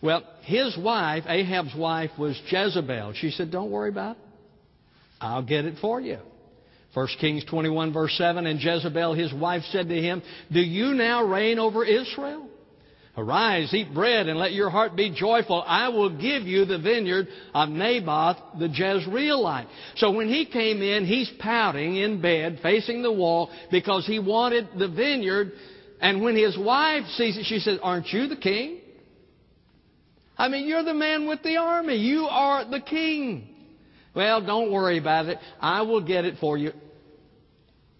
Well, 0.00 0.22
his 0.44 0.78
wife, 0.78 1.24
Ahab's 1.26 1.76
wife, 1.76 2.12
was 2.18 2.40
Jezebel. 2.48 3.12
She 3.16 3.32
said, 3.32 3.50
Don't 3.50 3.70
worry 3.70 3.90
about 3.90 4.16
it. 4.16 4.22
I'll 5.20 5.42
get 5.42 5.66
it 5.66 5.74
for 5.78 6.00
you. 6.00 6.20
1 6.94 7.08
Kings 7.20 7.44
21 7.44 7.92
verse 7.92 8.14
7, 8.16 8.46
and 8.46 8.60
Jezebel 8.60 9.14
his 9.14 9.32
wife 9.32 9.62
said 9.70 9.88
to 9.88 10.00
him, 10.00 10.22
Do 10.50 10.60
you 10.60 10.94
now 10.94 11.24
reign 11.24 11.58
over 11.58 11.84
Israel? 11.84 12.48
Arise, 13.18 13.74
eat 13.74 13.92
bread, 13.92 14.28
and 14.28 14.38
let 14.38 14.52
your 14.52 14.70
heart 14.70 14.94
be 14.94 15.12
joyful. 15.12 15.64
I 15.66 15.88
will 15.88 16.16
give 16.16 16.44
you 16.44 16.64
the 16.64 16.78
vineyard 16.78 17.26
of 17.52 17.68
Naboth 17.68 18.36
the 18.60 18.68
Jezreelite. 18.68 19.66
So 19.96 20.12
when 20.12 20.28
he 20.28 20.46
came 20.46 20.80
in, 20.82 21.04
he's 21.04 21.28
pouting 21.40 21.96
in 21.96 22.22
bed, 22.22 22.60
facing 22.62 23.02
the 23.02 23.12
wall, 23.12 23.50
because 23.72 24.06
he 24.06 24.20
wanted 24.20 24.68
the 24.78 24.86
vineyard. 24.86 25.50
And 26.00 26.22
when 26.22 26.36
his 26.36 26.56
wife 26.56 27.06
sees 27.16 27.36
it, 27.36 27.46
she 27.46 27.58
says, 27.58 27.80
Aren't 27.82 28.12
you 28.12 28.28
the 28.28 28.36
king? 28.36 28.78
I 30.36 30.46
mean, 30.46 30.68
you're 30.68 30.84
the 30.84 30.94
man 30.94 31.26
with 31.26 31.42
the 31.42 31.56
army. 31.56 31.96
You 31.96 32.26
are 32.26 32.70
the 32.70 32.80
king. 32.80 33.48
Well, 34.18 34.44
don't 34.44 34.72
worry 34.72 34.98
about 34.98 35.26
it. 35.26 35.38
I 35.60 35.82
will 35.82 36.04
get 36.04 36.24
it 36.24 36.38
for 36.40 36.58
you. 36.58 36.72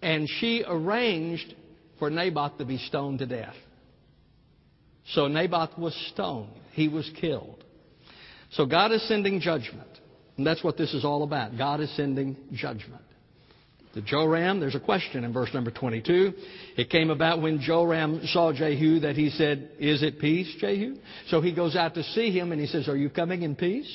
And 0.01 0.27
she 0.27 0.65
arranged 0.67 1.55
for 1.97 2.09
Naboth 2.09 2.57
to 2.57 2.65
be 2.65 2.77
stoned 2.77 3.19
to 3.19 3.25
death. 3.25 3.55
So 5.13 5.29
Naboth 5.29 5.77
was 5.77 5.95
stoned. 6.11 6.51
He 6.73 6.89
was 6.89 7.09
killed. 7.21 7.63
So 8.51 8.65
God 8.65 8.91
is 8.91 9.07
sending 9.07 9.39
judgment. 9.39 9.87
And 10.35 10.45
that's 10.45 10.61
what 10.61 10.75
this 10.75 10.93
is 10.93 11.05
all 11.05 11.23
about. 11.23 11.57
God 11.57 11.79
is 11.79 11.95
sending 11.95 12.35
judgment. 12.51 13.03
The 13.93 14.01
Joram, 14.01 14.59
there's 14.59 14.75
a 14.75 14.81
question 14.81 15.23
in 15.23 15.31
verse 15.31 15.53
number 15.53 15.71
22. 15.71 16.33
It 16.75 16.89
came 16.89 17.11
about 17.11 17.41
when 17.41 17.61
Joram 17.61 18.19
saw 18.25 18.51
Jehu 18.51 18.99
that 18.99 19.15
he 19.15 19.29
said, 19.29 19.71
Is 19.79 20.03
it 20.03 20.19
peace, 20.19 20.53
Jehu? 20.59 20.97
So 21.29 21.39
he 21.39 21.55
goes 21.55 21.77
out 21.77 21.93
to 21.93 22.03
see 22.03 22.37
him 22.37 22.51
and 22.51 22.59
he 22.59 22.67
says, 22.67 22.89
Are 22.89 22.97
you 22.97 23.09
coming 23.09 23.43
in 23.43 23.55
peace? 23.55 23.89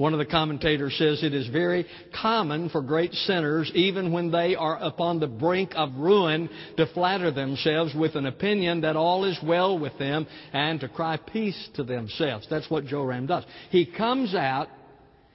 One 0.00 0.14
of 0.14 0.18
the 0.18 0.24
commentators 0.24 0.96
says 0.96 1.22
it 1.22 1.34
is 1.34 1.46
very 1.48 1.84
common 2.22 2.70
for 2.70 2.80
great 2.80 3.12
sinners, 3.12 3.70
even 3.74 4.12
when 4.12 4.30
they 4.30 4.56
are 4.56 4.78
upon 4.78 5.20
the 5.20 5.26
brink 5.26 5.72
of 5.76 5.94
ruin, 5.94 6.48
to 6.78 6.86
flatter 6.94 7.30
themselves 7.30 7.94
with 7.94 8.14
an 8.14 8.24
opinion 8.24 8.80
that 8.80 8.96
all 8.96 9.26
is 9.26 9.38
well 9.44 9.78
with 9.78 9.98
them 9.98 10.26
and 10.54 10.80
to 10.80 10.88
cry 10.88 11.18
peace 11.18 11.68
to 11.74 11.84
themselves. 11.84 12.46
That's 12.48 12.70
what 12.70 12.86
Joram 12.86 13.26
does. 13.26 13.44
He 13.68 13.84
comes 13.84 14.34
out, 14.34 14.68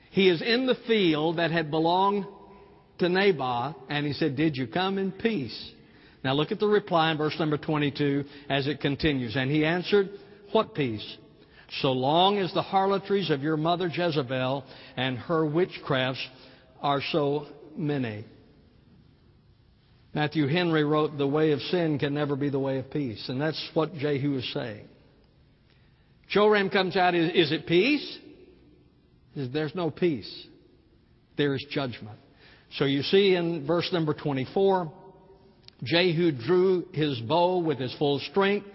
he 0.09 0.29
is 0.29 0.41
in 0.41 0.65
the 0.65 0.77
field 0.87 1.37
that 1.37 1.51
had 1.51 1.69
belonged 1.69 2.25
to 2.97 3.07
Naboth, 3.07 3.75
and 3.87 4.03
he 4.03 4.13
said, 4.13 4.35
Did 4.35 4.57
you 4.57 4.65
come 4.65 4.97
in 4.97 5.11
peace? 5.11 5.73
Now 6.23 6.33
look 6.33 6.51
at 6.51 6.59
the 6.59 6.65
reply 6.65 7.11
in 7.11 7.19
verse 7.19 7.35
number 7.37 7.59
22 7.59 8.25
as 8.49 8.65
it 8.65 8.81
continues. 8.81 9.35
And 9.35 9.51
he 9.51 9.63
answered, 9.63 10.09
What 10.53 10.73
peace? 10.73 11.17
So 11.81 11.91
long 11.91 12.37
as 12.37 12.53
the 12.53 12.61
harlotries 12.61 13.29
of 13.29 13.41
your 13.41 13.57
mother 13.57 13.87
Jezebel 13.87 14.63
and 14.95 15.17
her 15.17 15.45
witchcrafts 15.45 16.25
are 16.81 17.01
so 17.11 17.47
many. 17.75 18.25
Matthew 20.13 20.47
Henry 20.47 20.83
wrote, 20.83 21.17
The 21.17 21.27
way 21.27 21.51
of 21.51 21.59
sin 21.61 21.99
can 21.99 22.13
never 22.13 22.35
be 22.35 22.49
the 22.49 22.59
way 22.59 22.79
of 22.79 22.89
peace. 22.89 23.27
And 23.27 23.41
that's 23.41 23.69
what 23.73 23.95
Jehu 23.95 24.37
is 24.37 24.53
saying. 24.53 24.87
Joram 26.29 26.69
comes 26.69 26.95
out, 26.95 27.15
is, 27.15 27.31
is 27.33 27.51
it 27.51 27.67
peace? 27.67 28.17
There's 29.35 29.75
no 29.75 29.91
peace. 29.91 30.47
There 31.37 31.53
is 31.53 31.65
judgment. 31.69 32.17
So 32.77 32.85
you 32.85 33.01
see 33.01 33.35
in 33.35 33.67
verse 33.67 33.89
number 33.91 34.13
24, 34.13 34.91
Jehu 35.83 36.31
drew 36.31 36.85
his 36.93 37.19
bow 37.19 37.59
with 37.59 37.79
his 37.79 37.93
full 37.97 38.19
strength 38.19 38.67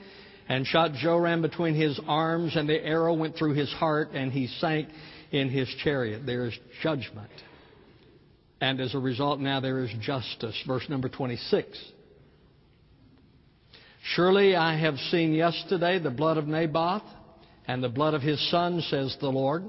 and 0.51 0.67
shot 0.67 0.95
Joram 0.95 1.43
between 1.43 1.77
his 1.77 1.99
arms, 2.09 2.57
and 2.57 2.69
the 2.69 2.85
arrow 2.85 3.15
went 3.15 3.37
through 3.37 3.55
his 3.55 3.73
heart, 3.73 4.11
and 4.15 4.33
he 4.33 4.49
sank 4.49 4.89
in 5.31 5.49
his 5.49 5.73
chariot. 5.85 6.27
There 6.27 6.47
is 6.47 6.59
judgment. 6.83 7.31
And 8.61 8.81
as 8.81 8.97
a 8.97 8.99
result, 8.99 9.39
now 9.39 9.61
there 9.61 9.79
is 9.85 9.91
justice. 10.01 10.61
Verse 10.67 10.85
number 10.89 11.09
26. 11.09 11.69
Surely 14.17 14.57
I 14.57 14.77
have 14.77 14.97
seen 15.13 15.35
yesterday 15.35 16.01
the 16.01 16.11
blood 16.11 16.37
of 16.37 16.49
Naboth 16.49 17.05
and 17.69 17.81
the 17.81 17.89
blood 17.89 18.15
of 18.15 18.23
his 18.23 18.51
son, 18.51 18.81
says 18.81 19.17
the 19.21 19.29
Lord. 19.29 19.63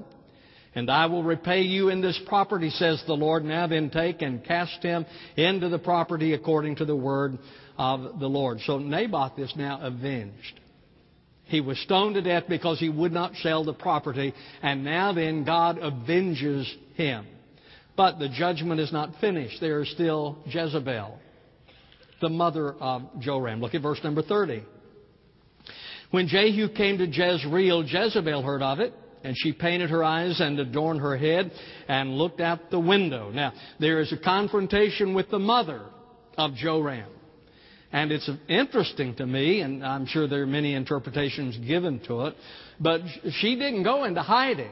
And 0.74 0.90
I 0.90 1.06
will 1.06 1.22
repay 1.22 1.60
you 1.62 1.90
in 1.90 2.00
this 2.00 2.20
property, 2.26 2.70
says 2.70 3.00
the 3.06 3.14
Lord. 3.14 3.44
Now 3.44 3.68
then 3.68 3.88
take 3.88 4.20
and 4.20 4.44
cast 4.44 4.82
him 4.82 5.06
into 5.36 5.68
the 5.68 5.78
property 5.78 6.32
according 6.32 6.76
to 6.76 6.84
the 6.84 6.96
word 6.96 7.38
of 7.78 8.18
the 8.18 8.26
Lord. 8.26 8.58
So 8.66 8.78
Naboth 8.78 9.38
is 9.38 9.52
now 9.54 9.78
avenged. 9.80 10.58
He 11.44 11.60
was 11.60 11.78
stoned 11.80 12.14
to 12.14 12.22
death 12.22 12.44
because 12.48 12.78
he 12.78 12.88
would 12.88 13.12
not 13.12 13.34
sell 13.36 13.64
the 13.64 13.74
property, 13.74 14.32
and 14.62 14.84
now 14.84 15.12
then 15.12 15.44
God 15.44 15.78
avenges 15.78 16.72
him. 16.94 17.26
But 17.96 18.18
the 18.18 18.28
judgment 18.28 18.80
is 18.80 18.92
not 18.92 19.10
finished. 19.20 19.60
There 19.60 19.82
is 19.82 19.90
still 19.90 20.38
Jezebel, 20.46 21.18
the 22.20 22.28
mother 22.30 22.72
of 22.72 23.02
Joram. 23.20 23.60
Look 23.60 23.74
at 23.74 23.82
verse 23.82 24.00
number 24.02 24.22
30. 24.22 24.62
When 26.10 26.28
Jehu 26.28 26.68
came 26.68 26.98
to 26.98 27.06
Jezreel, 27.06 27.84
Jezebel 27.84 28.42
heard 28.42 28.62
of 28.62 28.80
it, 28.80 28.94
and 29.24 29.36
she 29.36 29.52
painted 29.52 29.90
her 29.90 30.04
eyes 30.04 30.40
and 30.40 30.58
adorned 30.58 31.00
her 31.00 31.16
head 31.16 31.50
and 31.88 32.16
looked 32.16 32.40
out 32.40 32.70
the 32.70 32.80
window. 32.80 33.30
Now, 33.30 33.52
there 33.78 34.00
is 34.00 34.12
a 34.12 34.18
confrontation 34.18 35.14
with 35.14 35.30
the 35.30 35.38
mother 35.38 35.82
of 36.36 36.54
Joram. 36.54 37.08
And 37.92 38.10
it's 38.10 38.28
interesting 38.48 39.14
to 39.16 39.26
me, 39.26 39.60
and 39.60 39.84
I'm 39.84 40.06
sure 40.06 40.26
there 40.26 40.42
are 40.42 40.46
many 40.46 40.74
interpretations 40.74 41.58
given 41.58 42.00
to 42.06 42.22
it, 42.26 42.36
but 42.80 43.02
she 43.40 43.54
didn't 43.54 43.82
go 43.82 44.04
into 44.04 44.22
hiding. 44.22 44.70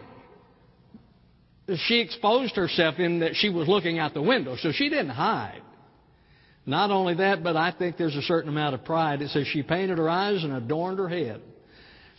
She 1.86 2.00
exposed 2.00 2.56
herself 2.56 2.98
in 2.98 3.20
that 3.20 3.36
she 3.36 3.50
was 3.50 3.68
looking 3.68 3.98
out 3.98 4.14
the 4.14 4.22
window, 4.22 4.56
so 4.56 4.72
she 4.72 4.88
didn't 4.88 5.10
hide. 5.10 5.62
Not 6.64 6.90
only 6.90 7.14
that, 7.14 7.44
but 7.44 7.56
I 7.56 7.72
think 7.72 7.96
there's 7.96 8.16
a 8.16 8.22
certain 8.22 8.48
amount 8.48 8.74
of 8.74 8.84
pride. 8.84 9.22
It 9.22 9.30
says 9.30 9.46
she 9.46 9.62
painted 9.62 9.98
her 9.98 10.08
eyes 10.08 10.42
and 10.42 10.54
adorned 10.54 10.98
her 10.98 11.08
head. 11.08 11.42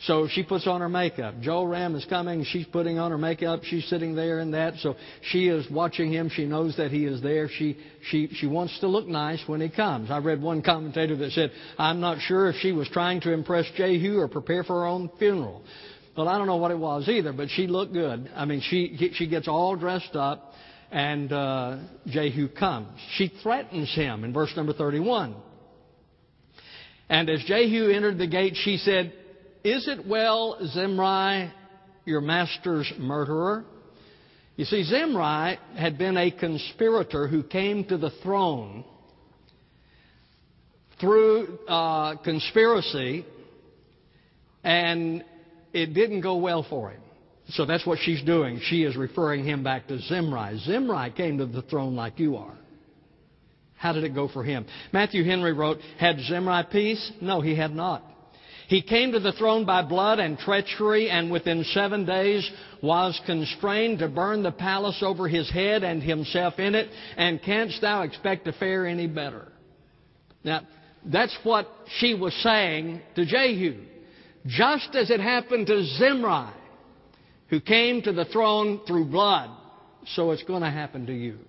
So 0.05 0.27
she 0.27 0.41
puts 0.41 0.65
on 0.65 0.81
her 0.81 0.89
makeup. 0.89 1.41
Joram 1.41 1.95
is 1.95 2.05
coming. 2.05 2.43
She's 2.43 2.65
putting 2.65 2.97
on 2.97 3.11
her 3.11 3.19
makeup. 3.19 3.61
She's 3.63 3.85
sitting 3.85 4.15
there 4.15 4.39
in 4.39 4.51
that. 4.51 4.75
So 4.79 4.95
she 5.21 5.47
is 5.47 5.69
watching 5.69 6.11
him. 6.11 6.29
She 6.33 6.45
knows 6.45 6.75
that 6.77 6.89
he 6.89 7.05
is 7.05 7.21
there. 7.21 7.47
She, 7.49 7.77
she, 8.09 8.27
she 8.33 8.47
wants 8.47 8.79
to 8.79 8.87
look 8.87 9.07
nice 9.07 9.43
when 9.45 9.61
he 9.61 9.69
comes. 9.69 10.09
I 10.09 10.17
read 10.17 10.41
one 10.41 10.63
commentator 10.63 11.15
that 11.17 11.31
said, 11.33 11.51
I'm 11.77 11.99
not 11.99 12.19
sure 12.21 12.49
if 12.49 12.55
she 12.57 12.71
was 12.71 12.89
trying 12.89 13.21
to 13.21 13.31
impress 13.31 13.65
Jehu 13.75 14.17
or 14.17 14.27
prepare 14.27 14.63
for 14.63 14.79
her 14.81 14.87
own 14.87 15.11
funeral. 15.19 15.61
Well, 16.17 16.27
I 16.27 16.37
don't 16.39 16.47
know 16.47 16.57
what 16.57 16.71
it 16.71 16.79
was 16.79 17.07
either, 17.07 17.31
but 17.31 17.49
she 17.49 17.67
looked 17.67 17.93
good. 17.93 18.29
I 18.35 18.45
mean, 18.45 18.61
she, 18.61 19.11
she 19.13 19.27
gets 19.27 19.47
all 19.47 19.75
dressed 19.75 20.15
up 20.15 20.53
and 20.89 21.31
uh, 21.31 21.77
Jehu 22.07 22.49
comes. 22.49 22.89
She 23.17 23.31
threatens 23.43 23.93
him 23.93 24.23
in 24.23 24.33
verse 24.33 24.51
number 24.57 24.73
31. 24.73 25.35
And 27.07 27.29
as 27.29 27.43
Jehu 27.45 27.89
entered 27.91 28.17
the 28.17 28.27
gate, 28.27 28.53
she 28.55 28.77
said, 28.77 29.13
is 29.63 29.87
it 29.87 30.07
well, 30.07 30.57
Zimri, 30.73 31.51
your 32.05 32.21
master's 32.21 32.91
murderer? 32.97 33.63
You 34.55 34.65
see, 34.65 34.83
Zimri 34.83 35.59
had 35.77 35.97
been 35.97 36.17
a 36.17 36.31
conspirator 36.31 37.27
who 37.27 37.43
came 37.43 37.83
to 37.85 37.97
the 37.97 38.11
throne 38.23 38.83
through 40.99 41.57
uh, 41.67 42.15
conspiracy, 42.17 43.25
and 44.63 45.23
it 45.73 45.93
didn't 45.93 46.21
go 46.21 46.37
well 46.37 46.65
for 46.69 46.91
him. 46.91 47.01
So 47.49 47.65
that's 47.65 47.85
what 47.85 47.99
she's 47.99 48.23
doing. 48.23 48.61
She 48.63 48.83
is 48.83 48.95
referring 48.95 49.43
him 49.43 49.63
back 49.63 49.87
to 49.87 49.99
Zimri. 49.99 50.57
Zimri 50.59 51.11
came 51.11 51.37
to 51.39 51.45
the 51.45 51.63
throne 51.63 51.95
like 51.95 52.19
you 52.19 52.37
are. 52.37 52.55
How 53.75 53.93
did 53.93 54.03
it 54.03 54.13
go 54.13 54.27
for 54.27 54.43
him? 54.43 54.65
Matthew 54.93 55.23
Henry 55.23 55.53
wrote, 55.53 55.79
Had 55.97 56.19
Zimri 56.19 56.63
peace? 56.71 57.11
No, 57.19 57.41
he 57.41 57.55
had 57.55 57.73
not. 57.73 58.03
He 58.71 58.81
came 58.81 59.11
to 59.11 59.19
the 59.19 59.33
throne 59.33 59.65
by 59.65 59.81
blood 59.81 60.19
and 60.19 60.39
treachery, 60.39 61.09
and 61.09 61.29
within 61.29 61.65
seven 61.73 62.05
days 62.05 62.49
was 62.81 63.19
constrained 63.25 63.99
to 63.99 64.07
burn 64.07 64.43
the 64.43 64.51
palace 64.53 65.03
over 65.05 65.27
his 65.27 65.51
head 65.51 65.83
and 65.83 66.01
himself 66.01 66.57
in 66.57 66.73
it. 66.73 66.87
And 67.17 67.41
canst 67.43 67.81
thou 67.81 68.03
expect 68.03 68.45
to 68.45 68.53
fare 68.53 68.87
any 68.87 69.07
better? 69.07 69.51
Now, 70.45 70.61
that's 71.05 71.37
what 71.43 71.67
she 71.97 72.13
was 72.13 72.33
saying 72.43 73.01
to 73.15 73.25
Jehu. 73.25 73.81
Just 74.45 74.95
as 74.95 75.09
it 75.09 75.19
happened 75.19 75.67
to 75.67 75.83
Zimri, 75.97 76.53
who 77.49 77.59
came 77.59 78.01
to 78.03 78.13
the 78.13 78.23
throne 78.23 78.79
through 78.87 79.07
blood, 79.07 79.49
so 80.15 80.31
it's 80.31 80.43
going 80.43 80.61
to 80.63 80.71
happen 80.71 81.07
to 81.07 81.13
you. 81.13 81.39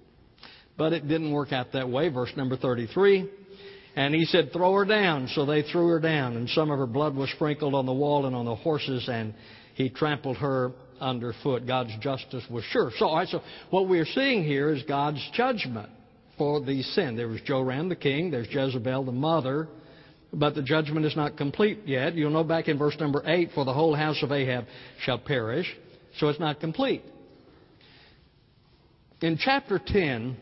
But 0.77 0.93
it 0.93 1.07
didn't 1.07 1.31
work 1.31 1.53
out 1.53 1.71
that 1.75 1.89
way. 1.89 2.09
Verse 2.09 2.33
number 2.37 2.57
33. 2.57 3.31
And 3.95 4.15
he 4.15 4.25
said, 4.25 4.51
Throw 4.53 4.73
her 4.75 4.85
down. 4.85 5.29
So 5.35 5.45
they 5.45 5.63
threw 5.63 5.89
her 5.89 6.01
down, 6.01 6.37
and 6.37 6.49
some 6.49 6.71
of 6.71 6.79
her 6.79 6.87
blood 6.87 7.15
was 7.15 7.31
sprinkled 7.31 7.75
on 7.75 7.87
the 7.87 7.93
wall 7.93 8.27
and 8.27 8.35
on 8.35 8.45
the 8.45 8.55
horses, 8.55 9.09
and 9.09 9.35
he 9.75 9.91
trampled 9.91 10.39
her 10.39 10.73
underfoot. 11.01 11.67
God's 11.67 11.93
justice 12.01 12.45
was 12.51 12.65
sure. 12.65 12.91
So, 12.97 13.13
right, 13.13 13.29
so 13.29 13.43
what 13.71 13.89
we're 13.89 14.07
seeing 14.07 14.45
here 14.45 14.73
is 14.73 14.83
God's 14.85 15.21
judgment 15.35 15.91
for 16.39 16.61
the 16.61 16.83
sin. 16.83 17.17
There 17.17 17.29
was 17.29 17.41
Joram 17.43 17.89
the 17.89 17.97
king, 17.97 18.31
there's 18.31 18.49
Jezebel 18.49 19.05
the 19.05 19.13
mother, 19.13 19.69
but 20.33 20.55
the 20.55 20.63
judgment 20.63 21.05
is 21.05 21.15
not 21.17 21.37
complete 21.37 21.81
yet. 21.85 22.15
You'll 22.15 22.31
know 22.31 22.45
back 22.45 22.69
in 22.69 22.79
verse 22.79 22.97
number 22.99 23.23
8, 23.27 23.51
for 23.55 23.65
the 23.65 23.75
whole 23.75 23.95
house 23.95 24.23
of 24.23 24.33
Ahab 24.33 24.65
shall 25.01 25.19
perish. 25.19 25.67
So 26.19 26.29
it's 26.29 26.41
not 26.41 26.61
complete. 26.61 27.03
In 29.21 29.39
chapter 29.39 29.81
10, 29.85 30.37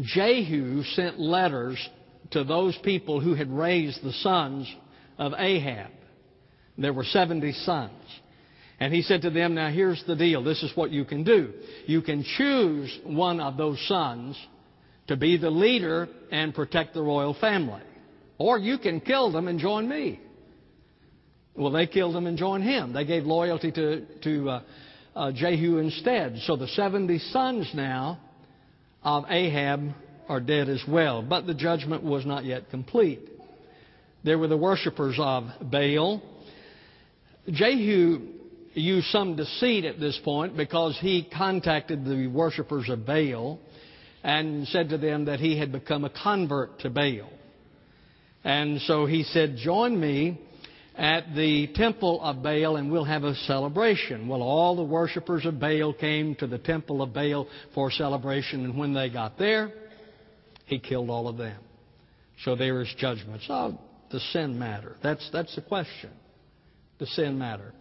Jehu 0.00 0.82
sent 0.84 1.18
letters 1.18 1.76
to 2.32 2.44
those 2.44 2.76
people 2.82 3.20
who 3.20 3.34
had 3.34 3.50
raised 3.50 4.02
the 4.02 4.12
sons 4.12 4.72
of 5.18 5.32
Ahab. 5.36 5.90
There 6.78 6.92
were 6.92 7.04
70 7.04 7.52
sons. 7.52 7.92
And 8.78 8.94
he 8.94 9.02
said 9.02 9.22
to 9.22 9.30
them, 9.30 9.54
Now 9.54 9.70
here's 9.70 10.02
the 10.06 10.16
deal. 10.16 10.42
This 10.42 10.62
is 10.62 10.74
what 10.74 10.90
you 10.90 11.04
can 11.04 11.22
do. 11.22 11.52
You 11.86 12.00
can 12.00 12.24
choose 12.24 12.98
one 13.04 13.40
of 13.40 13.58
those 13.58 13.78
sons 13.86 14.38
to 15.08 15.16
be 15.16 15.36
the 15.36 15.50
leader 15.50 16.08
and 16.30 16.54
protect 16.54 16.94
the 16.94 17.02
royal 17.02 17.34
family. 17.34 17.82
Or 18.38 18.58
you 18.58 18.78
can 18.78 19.00
kill 19.00 19.30
them 19.30 19.48
and 19.48 19.58
join 19.58 19.86
me. 19.86 20.20
Well, 21.54 21.72
they 21.72 21.86
killed 21.86 22.16
him 22.16 22.26
and 22.26 22.38
joined 22.38 22.64
him. 22.64 22.94
They 22.94 23.04
gave 23.04 23.24
loyalty 23.24 23.70
to, 23.72 24.06
to 24.22 24.48
uh, 24.48 24.62
uh, 25.14 25.32
Jehu 25.32 25.76
instead. 25.78 26.38
So 26.46 26.56
the 26.56 26.68
70 26.68 27.18
sons 27.18 27.70
now 27.74 28.18
of 29.02 29.24
Ahab 29.28 29.92
are 30.30 30.40
dead 30.40 30.68
as 30.68 30.80
well. 30.86 31.22
But 31.22 31.46
the 31.46 31.54
judgment 31.54 32.04
was 32.04 32.24
not 32.24 32.44
yet 32.44 32.70
complete. 32.70 33.20
There 34.22 34.38
were 34.38 34.46
the 34.46 34.56
worshippers 34.56 35.16
of 35.18 35.44
Baal. 35.60 36.22
Jehu 37.50 38.28
used 38.74 39.08
some 39.08 39.34
deceit 39.34 39.84
at 39.84 39.98
this 39.98 40.18
point 40.22 40.56
because 40.56 40.96
he 41.00 41.28
contacted 41.36 42.04
the 42.04 42.28
worshippers 42.28 42.88
of 42.88 43.04
Baal 43.04 43.58
and 44.22 44.68
said 44.68 44.90
to 44.90 44.98
them 44.98 45.24
that 45.24 45.40
he 45.40 45.58
had 45.58 45.72
become 45.72 46.04
a 46.04 46.10
convert 46.10 46.78
to 46.80 46.90
Baal. 46.90 47.28
And 48.44 48.80
so 48.82 49.06
he 49.06 49.24
said, 49.24 49.56
Join 49.56 49.98
me 49.98 50.40
at 50.96 51.34
the 51.34 51.66
temple 51.74 52.22
of 52.22 52.40
Baal 52.40 52.76
and 52.76 52.92
we'll 52.92 53.04
have 53.04 53.24
a 53.24 53.34
celebration. 53.34 54.28
Well, 54.28 54.42
all 54.42 54.76
the 54.76 54.84
worshippers 54.84 55.44
of 55.44 55.58
Baal 55.58 55.92
came 55.92 56.36
to 56.36 56.46
the 56.46 56.58
temple 56.58 57.02
of 57.02 57.12
Baal 57.12 57.48
for 57.74 57.90
celebration, 57.90 58.64
and 58.64 58.78
when 58.78 58.94
they 58.94 59.08
got 59.08 59.36
there, 59.36 59.72
he 60.70 60.78
killed 60.78 61.10
all 61.10 61.28
of 61.28 61.36
them. 61.36 61.58
So 62.44 62.56
there 62.56 62.80
is 62.80 62.88
judgment. 62.96 63.42
So 63.46 63.78
the 64.10 64.20
sin 64.32 64.58
matter? 64.58 64.96
That's, 65.02 65.28
that's 65.32 65.54
the 65.54 65.62
question. 65.62 66.10
The 66.98 67.06
sin 67.06 67.38
matter? 67.38 67.74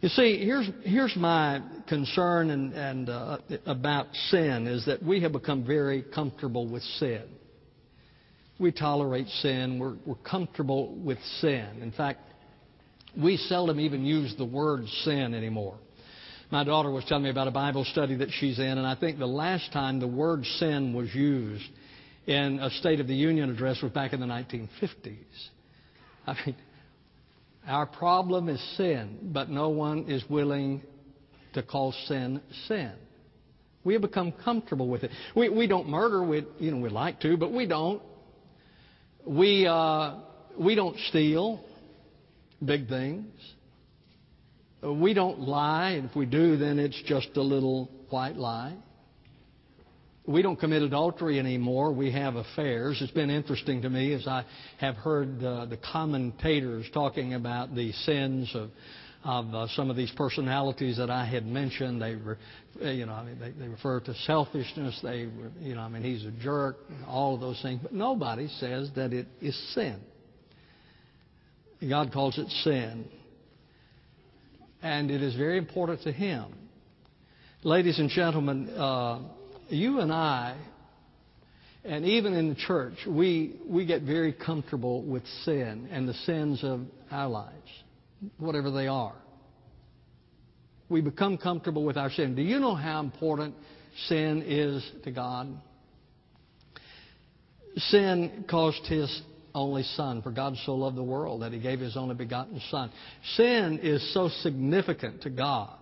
You 0.00 0.10
see, 0.10 0.38
here's, 0.44 0.70
here's 0.84 1.16
my 1.16 1.60
concern 1.88 2.50
and, 2.50 2.72
and 2.74 3.08
uh, 3.08 3.38
about 3.66 4.06
sin 4.28 4.66
is 4.68 4.84
that 4.86 5.02
we 5.02 5.22
have 5.22 5.32
become 5.32 5.66
very 5.66 6.04
comfortable 6.14 6.68
with 6.68 6.82
sin. 7.00 7.22
We 8.60 8.70
tolerate 8.72 9.26
sin. 9.28 9.78
We're, 9.78 9.96
we're 10.06 10.22
comfortable 10.22 10.94
with 10.94 11.18
sin. 11.40 11.80
In 11.80 11.92
fact, 11.92 12.20
we 13.20 13.36
seldom 13.36 13.80
even 13.80 14.04
use 14.04 14.34
the 14.36 14.44
word 14.44 14.86
sin 15.04 15.34
anymore. 15.34 15.78
My 16.50 16.64
daughter 16.64 16.90
was 16.90 17.04
telling 17.06 17.24
me 17.24 17.30
about 17.30 17.48
a 17.48 17.52
Bible 17.52 17.84
study 17.84 18.16
that 18.16 18.30
she's 18.30 18.58
in, 18.58 18.78
and 18.78 18.86
I 18.86 18.94
think 18.94 19.18
the 19.18 19.26
last 19.26 19.72
time 19.72 19.98
the 19.98 20.06
word 20.06 20.44
sin 20.44 20.94
was 20.94 21.12
used 21.14 21.68
in 22.28 22.60
a 22.60 22.68
State 22.70 23.00
of 23.00 23.06
the 23.06 23.14
Union 23.14 23.50
address 23.50 23.80
was 23.82 23.90
back 23.90 24.12
in 24.12 24.20
the 24.20 24.26
1950s. 24.26 25.48
I 26.26 26.36
mean, 26.44 26.56
our 27.66 27.86
problem 27.86 28.50
is 28.50 28.62
sin, 28.76 29.30
but 29.32 29.48
no 29.48 29.70
one 29.70 30.10
is 30.10 30.22
willing 30.28 30.82
to 31.54 31.62
call 31.62 31.92
sin 32.06 32.42
sin. 32.66 32.92
We 33.82 33.94
have 33.94 34.02
become 34.02 34.32
comfortable 34.32 34.88
with 34.88 35.04
it. 35.04 35.10
We, 35.34 35.48
we 35.48 35.66
don't 35.66 35.88
murder. 35.88 36.22
We, 36.22 36.46
you 36.58 36.70
know, 36.70 36.76
we 36.76 36.90
like 36.90 37.18
to, 37.20 37.38
but 37.38 37.50
we 37.50 37.66
don't. 37.66 38.02
We, 39.24 39.66
uh, 39.66 40.16
we 40.58 40.74
don't 40.74 40.98
steal 41.08 41.64
big 42.62 42.88
things. 42.88 43.32
We 44.82 45.14
don't 45.14 45.40
lie. 45.40 45.92
and 45.92 46.10
If 46.10 46.14
we 46.14 46.26
do, 46.26 46.58
then 46.58 46.78
it's 46.78 47.00
just 47.06 47.30
a 47.36 47.42
little 47.42 47.90
white 48.10 48.36
lie. 48.36 48.76
We 50.28 50.42
don't 50.42 50.60
commit 50.60 50.82
adultery 50.82 51.38
anymore. 51.38 51.90
We 51.90 52.12
have 52.12 52.36
affairs. 52.36 52.98
It's 53.00 53.10
been 53.12 53.30
interesting 53.30 53.80
to 53.80 53.88
me 53.88 54.12
as 54.12 54.26
I 54.26 54.44
have 54.78 54.94
heard 54.96 55.42
uh, 55.42 55.64
the 55.64 55.78
commentators 55.78 56.84
talking 56.92 57.32
about 57.32 57.74
the 57.74 57.92
sins 57.92 58.50
of 58.54 58.68
of 59.24 59.52
uh, 59.54 59.66
some 59.74 59.88
of 59.88 59.96
these 59.96 60.12
personalities 60.16 60.98
that 60.98 61.08
I 61.10 61.24
had 61.24 61.46
mentioned. 61.46 62.02
They, 62.02 62.16
were, 62.16 62.38
you 62.80 63.06
know, 63.06 63.14
I 63.14 63.24
mean, 63.24 63.38
they, 63.40 63.50
they 63.52 63.68
refer 63.68 64.00
to 64.00 64.14
selfishness. 64.26 65.00
They, 65.02 65.28
you 65.60 65.74
know, 65.74 65.80
I 65.80 65.88
mean, 65.88 66.02
he's 66.02 66.24
a 66.26 66.30
jerk. 66.30 66.76
All 67.06 67.34
of 67.34 67.40
those 67.40 67.60
things, 67.62 67.80
but 67.82 67.94
nobody 67.94 68.48
says 68.60 68.90
that 68.96 69.14
it 69.14 69.26
is 69.40 69.58
sin. 69.74 69.98
God 71.88 72.12
calls 72.12 72.38
it 72.38 72.48
sin. 72.64 73.06
And 74.82 75.10
it 75.10 75.22
is 75.22 75.34
very 75.36 75.56
important 75.56 76.02
to 76.02 76.12
Him. 76.12 76.52
Ladies 77.64 77.98
and 77.98 78.10
gentlemen, 78.10 78.68
uh, 78.68 79.20
you 79.68 80.00
and 80.00 80.12
I, 80.12 80.56
and 81.84 82.04
even 82.04 82.34
in 82.34 82.48
the 82.48 82.54
church, 82.54 82.94
we, 83.06 83.56
we 83.66 83.86
get 83.86 84.02
very 84.02 84.32
comfortable 84.32 85.02
with 85.02 85.22
sin 85.44 85.88
and 85.90 86.08
the 86.08 86.14
sins 86.14 86.60
of 86.62 86.82
our 87.10 87.28
lives, 87.28 87.70
whatever 88.38 88.70
they 88.70 88.88
are. 88.88 89.14
We 90.88 91.00
become 91.00 91.38
comfortable 91.38 91.84
with 91.84 91.96
our 91.96 92.10
sin. 92.10 92.34
Do 92.34 92.42
you 92.42 92.58
know 92.58 92.74
how 92.74 93.00
important 93.00 93.54
sin 94.08 94.42
is 94.46 94.90
to 95.04 95.10
God? 95.10 95.48
Sin 97.76 98.44
cost 98.48 98.80
His 98.86 99.22
only 99.54 99.82
Son. 99.82 100.22
For 100.22 100.30
God 100.30 100.56
so 100.64 100.74
loved 100.74 100.96
the 100.96 101.02
world 101.02 101.42
that 101.42 101.52
He 101.52 101.58
gave 101.58 101.80
His 101.80 101.96
only 101.96 102.14
begotten 102.14 102.60
Son. 102.70 102.90
Sin 103.36 103.80
is 103.82 104.14
so 104.14 104.28
significant 104.42 105.22
to 105.22 105.30
God 105.30 105.76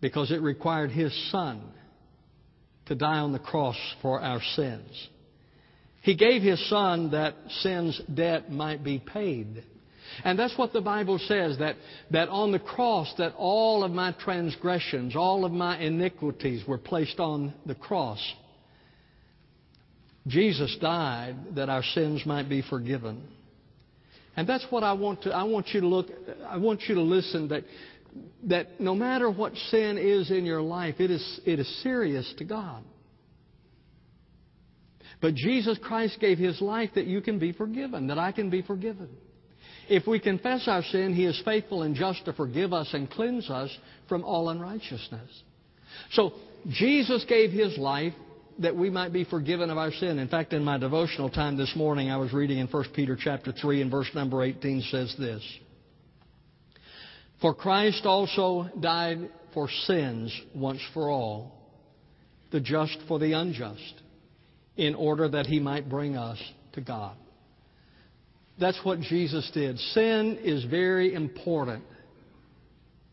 because 0.00 0.30
it 0.30 0.40
required 0.40 0.90
His 0.90 1.12
Son 1.30 1.62
to 2.90 2.96
die 2.96 3.18
on 3.18 3.32
the 3.32 3.38
cross 3.38 3.76
for 4.02 4.20
our 4.20 4.42
sins. 4.56 5.08
He 6.02 6.16
gave 6.16 6.42
His 6.42 6.68
Son 6.68 7.12
that 7.12 7.34
sin's 7.60 8.00
debt 8.12 8.50
might 8.50 8.82
be 8.82 8.98
paid. 8.98 9.62
And 10.24 10.36
that's 10.36 10.58
what 10.58 10.72
the 10.72 10.80
Bible 10.80 11.20
says, 11.20 11.58
that, 11.58 11.76
that 12.10 12.28
on 12.28 12.50
the 12.50 12.58
cross, 12.58 13.14
that 13.18 13.32
all 13.36 13.84
of 13.84 13.92
my 13.92 14.12
transgressions, 14.18 15.14
all 15.14 15.44
of 15.44 15.52
my 15.52 15.78
iniquities 15.78 16.66
were 16.66 16.78
placed 16.78 17.20
on 17.20 17.54
the 17.64 17.76
cross. 17.76 18.20
Jesus 20.26 20.76
died 20.80 21.36
that 21.54 21.68
our 21.68 21.84
sins 21.84 22.26
might 22.26 22.48
be 22.48 22.60
forgiven. 22.60 23.22
And 24.36 24.48
that's 24.48 24.66
what 24.70 24.82
I 24.82 24.94
want 24.94 25.22
to 25.22 25.30
I 25.30 25.44
want 25.44 25.68
you 25.68 25.80
to 25.80 25.86
look 25.86 26.06
I 26.48 26.56
want 26.56 26.82
you 26.88 26.94
to 26.94 27.02
listen 27.02 27.48
that 27.48 27.64
that 28.44 28.80
no 28.80 28.94
matter 28.94 29.30
what 29.30 29.54
sin 29.70 29.98
is 29.98 30.30
in 30.30 30.44
your 30.44 30.62
life, 30.62 30.96
it 30.98 31.10
is 31.10 31.40
it 31.44 31.58
is 31.58 31.82
serious 31.82 32.32
to 32.38 32.44
God. 32.44 32.82
But 35.20 35.34
Jesus 35.34 35.78
Christ 35.82 36.18
gave 36.20 36.38
his 36.38 36.60
life 36.60 36.90
that 36.94 37.06
you 37.06 37.20
can 37.20 37.38
be 37.38 37.52
forgiven, 37.52 38.06
that 38.06 38.18
I 38.18 38.32
can 38.32 38.48
be 38.48 38.62
forgiven. 38.62 39.08
If 39.88 40.06
we 40.06 40.18
confess 40.18 40.66
our 40.66 40.82
sin, 40.82 41.14
he 41.14 41.26
is 41.26 41.40
faithful 41.44 41.82
and 41.82 41.94
just 41.94 42.24
to 42.24 42.32
forgive 42.32 42.72
us 42.72 42.88
and 42.92 43.10
cleanse 43.10 43.50
us 43.50 43.76
from 44.08 44.24
all 44.24 44.48
unrighteousness. 44.48 45.42
So 46.12 46.32
Jesus 46.68 47.24
gave 47.28 47.50
his 47.50 47.76
life 47.76 48.14
that 48.60 48.76
we 48.76 48.88
might 48.88 49.12
be 49.12 49.24
forgiven 49.24 49.70
of 49.70 49.78
our 49.78 49.90
sin. 49.90 50.18
In 50.18 50.28
fact, 50.28 50.52
in 50.52 50.62
my 50.62 50.78
devotional 50.78 51.30
time 51.30 51.56
this 51.56 51.74
morning, 51.74 52.10
I 52.10 52.18
was 52.18 52.32
reading 52.32 52.58
in 52.58 52.66
1 52.66 52.84
Peter 52.94 53.16
chapter 53.18 53.52
3 53.52 53.82
and 53.82 53.90
verse 53.90 54.10
number 54.14 54.42
18 54.42 54.82
says 54.82 55.14
this. 55.18 55.42
For 57.40 57.54
Christ 57.54 58.04
also 58.04 58.68
died 58.78 59.30
for 59.54 59.68
sins 59.86 60.38
once 60.54 60.80
for 60.92 61.08
all, 61.08 61.52
the 62.50 62.60
just 62.60 62.98
for 63.08 63.18
the 63.18 63.32
unjust, 63.32 63.94
in 64.76 64.94
order 64.94 65.28
that 65.28 65.46
he 65.46 65.58
might 65.58 65.88
bring 65.88 66.16
us 66.16 66.38
to 66.72 66.80
God. 66.80 67.16
That's 68.58 68.78
what 68.84 69.00
Jesus 69.00 69.50
did. 69.54 69.78
Sin 69.78 70.38
is 70.42 70.64
very 70.64 71.14
important. 71.14 71.82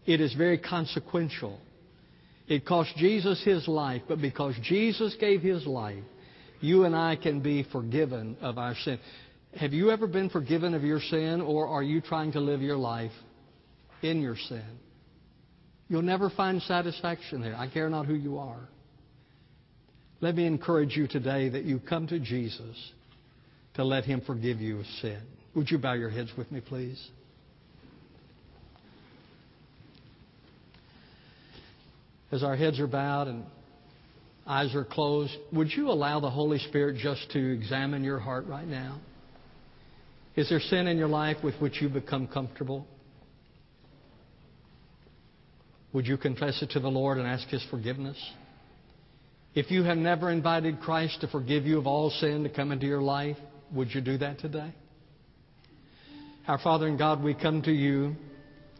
It 0.05 0.19
is 0.19 0.33
very 0.33 0.57
consequential. 0.57 1.59
It 2.47 2.65
cost 2.65 2.95
Jesus 2.97 3.41
his 3.43 3.67
life, 3.67 4.01
but 4.07 4.21
because 4.21 4.55
Jesus 4.63 5.15
gave 5.19 5.41
his 5.41 5.65
life, 5.65 6.03
you 6.59 6.83
and 6.83 6.95
I 6.95 7.15
can 7.15 7.39
be 7.41 7.63
forgiven 7.71 8.35
of 8.41 8.57
our 8.57 8.75
sin. 8.83 8.99
Have 9.57 9.73
you 9.73 9.89
ever 9.91 10.07
been 10.07 10.29
forgiven 10.29 10.73
of 10.73 10.83
your 10.83 10.99
sin, 10.99 11.41
or 11.41 11.67
are 11.67 11.83
you 11.83 12.01
trying 12.01 12.33
to 12.33 12.39
live 12.41 12.61
your 12.61 12.77
life 12.77 13.11
in 14.01 14.21
your 14.21 14.35
sin? 14.35 14.79
You'll 15.89 16.01
never 16.01 16.29
find 16.29 16.61
satisfaction 16.61 17.41
there. 17.41 17.55
I 17.55 17.67
care 17.67 17.89
not 17.89 18.05
who 18.05 18.15
you 18.15 18.37
are. 18.37 18.67
Let 20.19 20.35
me 20.35 20.45
encourage 20.45 20.97
you 20.97 21.07
today 21.07 21.49
that 21.49 21.63
you 21.63 21.79
come 21.79 22.07
to 22.07 22.19
Jesus 22.19 22.91
to 23.75 23.83
let 23.83 24.03
him 24.03 24.21
forgive 24.25 24.59
you 24.59 24.79
of 24.79 24.85
sin. 25.01 25.21
Would 25.55 25.69
you 25.69 25.77
bow 25.77 25.93
your 25.93 26.09
heads 26.09 26.31
with 26.37 26.51
me, 26.51 26.61
please? 26.61 27.11
as 32.31 32.43
our 32.43 32.55
heads 32.55 32.79
are 32.79 32.87
bowed 32.87 33.27
and 33.27 33.43
eyes 34.45 34.73
are 34.75 34.85
closed, 34.85 35.35
would 35.51 35.71
you 35.71 35.89
allow 35.89 36.19
the 36.19 36.29
Holy 36.29 36.59
Spirit 36.59 36.97
just 36.97 37.29
to 37.31 37.53
examine 37.53 38.03
your 38.03 38.19
heart 38.19 38.45
right 38.47 38.67
now? 38.67 38.99
Is 40.35 40.49
there 40.49 40.59
sin 40.59 40.87
in 40.87 40.97
your 40.97 41.07
life 41.07 41.37
with 41.43 41.55
which 41.55 41.81
you 41.81 41.89
become 41.89 42.27
comfortable? 42.27 42.85
Would 45.97 46.05
you 46.05 46.15
confess 46.15 46.61
it 46.61 46.69
to 46.73 46.79
the 46.79 46.91
Lord 46.91 47.17
and 47.17 47.25
ask 47.25 47.47
His 47.47 47.65
forgiveness? 47.71 48.17
If 49.55 49.71
you 49.71 49.81
have 49.81 49.97
never 49.97 50.29
invited 50.29 50.79
Christ 50.79 51.21
to 51.21 51.27
forgive 51.27 51.65
you 51.65 51.79
of 51.79 51.87
all 51.87 52.11
sin 52.11 52.43
to 52.43 52.49
come 52.49 52.71
into 52.71 52.85
your 52.85 53.01
life, 53.01 53.35
would 53.73 53.91
you 53.91 54.01
do 54.01 54.15
that 54.19 54.37
today? 54.37 54.75
Our 56.47 56.59
Father 56.59 56.85
and 56.85 56.99
God, 56.99 57.23
we 57.23 57.33
come 57.33 57.63
to 57.63 57.71
you, 57.71 58.15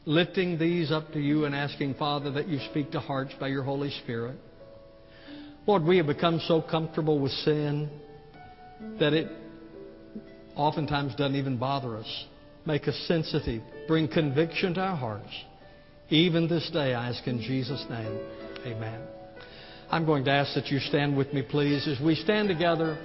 lifting 0.06 0.60
these 0.60 0.92
up 0.92 1.12
to 1.14 1.20
you 1.20 1.46
and 1.46 1.56
asking, 1.56 1.96
Father, 1.96 2.30
that 2.34 2.48
you 2.48 2.60
speak 2.70 2.92
to 2.92 3.00
hearts 3.00 3.34
by 3.40 3.48
your 3.48 3.64
Holy 3.64 3.90
Spirit. 4.04 4.38
Lord, 5.66 5.86
we 5.86 5.98
have 5.98 6.06
become 6.06 6.40
so 6.48 6.62
comfortable 6.62 7.20
with 7.20 7.32
sin 7.32 7.90
that 9.00 9.14
it 9.14 9.32
oftentimes 10.56 11.16
doesn't 11.16 11.36
even 11.36 11.58
bother 11.58 11.98
us. 11.98 12.26
Make 12.68 12.88
us 12.88 13.06
sensitive. 13.08 13.64
Bring 13.88 14.08
conviction 14.08 14.76
to 14.76 14.82
our 14.82 14.96
hearts. 14.96 15.34
Even 16.10 16.48
this 16.48 16.70
day, 16.72 16.94
I 16.94 17.10
ask 17.10 17.28
in 17.28 17.42
Jesus' 17.42 17.86
name. 17.90 18.20
Amen. 18.66 19.02
I'm 19.90 20.06
going 20.06 20.24
to 20.26 20.32
ask 20.32 20.54
that 20.56 20.68
you 20.68 20.80
stand 20.80 21.18
with 21.18 21.34
me, 21.34 21.42
please. 21.42 21.88
As 21.88 22.00
we 22.04 22.16
stand 22.16 22.48
together, 22.48 22.98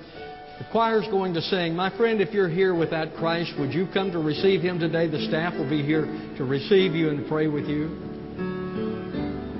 the 0.59 0.67
choir's 0.71 1.07
going 1.09 1.35
to 1.35 1.43
sing. 1.43 1.75
My 1.75 1.97
friend, 1.97 2.21
if 2.21 2.33
you're 2.33 2.49
here 2.49 2.75
without 2.75 3.15
Christ, 3.17 3.53
would 3.59 3.73
you 3.73 3.89
come 3.93 4.13
to 4.13 4.19
receive 4.19 4.61
Him 4.61 4.79
today? 4.79 5.09
The 5.09 5.27
staff 5.29 5.55
will 5.55 5.69
be 5.69 5.83
here 5.83 6.07
to 6.37 6.45
receive 6.45 6.95
you 6.95 7.11
and 7.11 7.27
pray 7.29 7.49
with 7.49 7.67
you. 7.67 7.99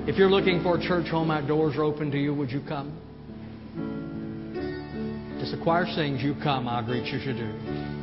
If 0.07 0.17
you're 0.17 0.29
looking 0.29 0.61
for 0.63 0.77
a 0.77 0.81
church 0.81 1.09
home, 1.09 1.29
our 1.31 1.45
doors 1.45 1.75
are 1.75 1.83
open 1.83 2.11
to 2.11 2.17
you. 2.17 2.33
Would 2.33 2.51
you 2.51 2.61
come? 2.67 2.99
As 5.41 5.51
the 5.51 5.61
choir 5.61 5.85
sings, 5.95 6.21
you 6.21 6.35
come, 6.41 6.69
I'll 6.69 6.85
greet 6.85 7.05
you 7.05 7.19
should 7.19 7.35
do. 7.35 8.02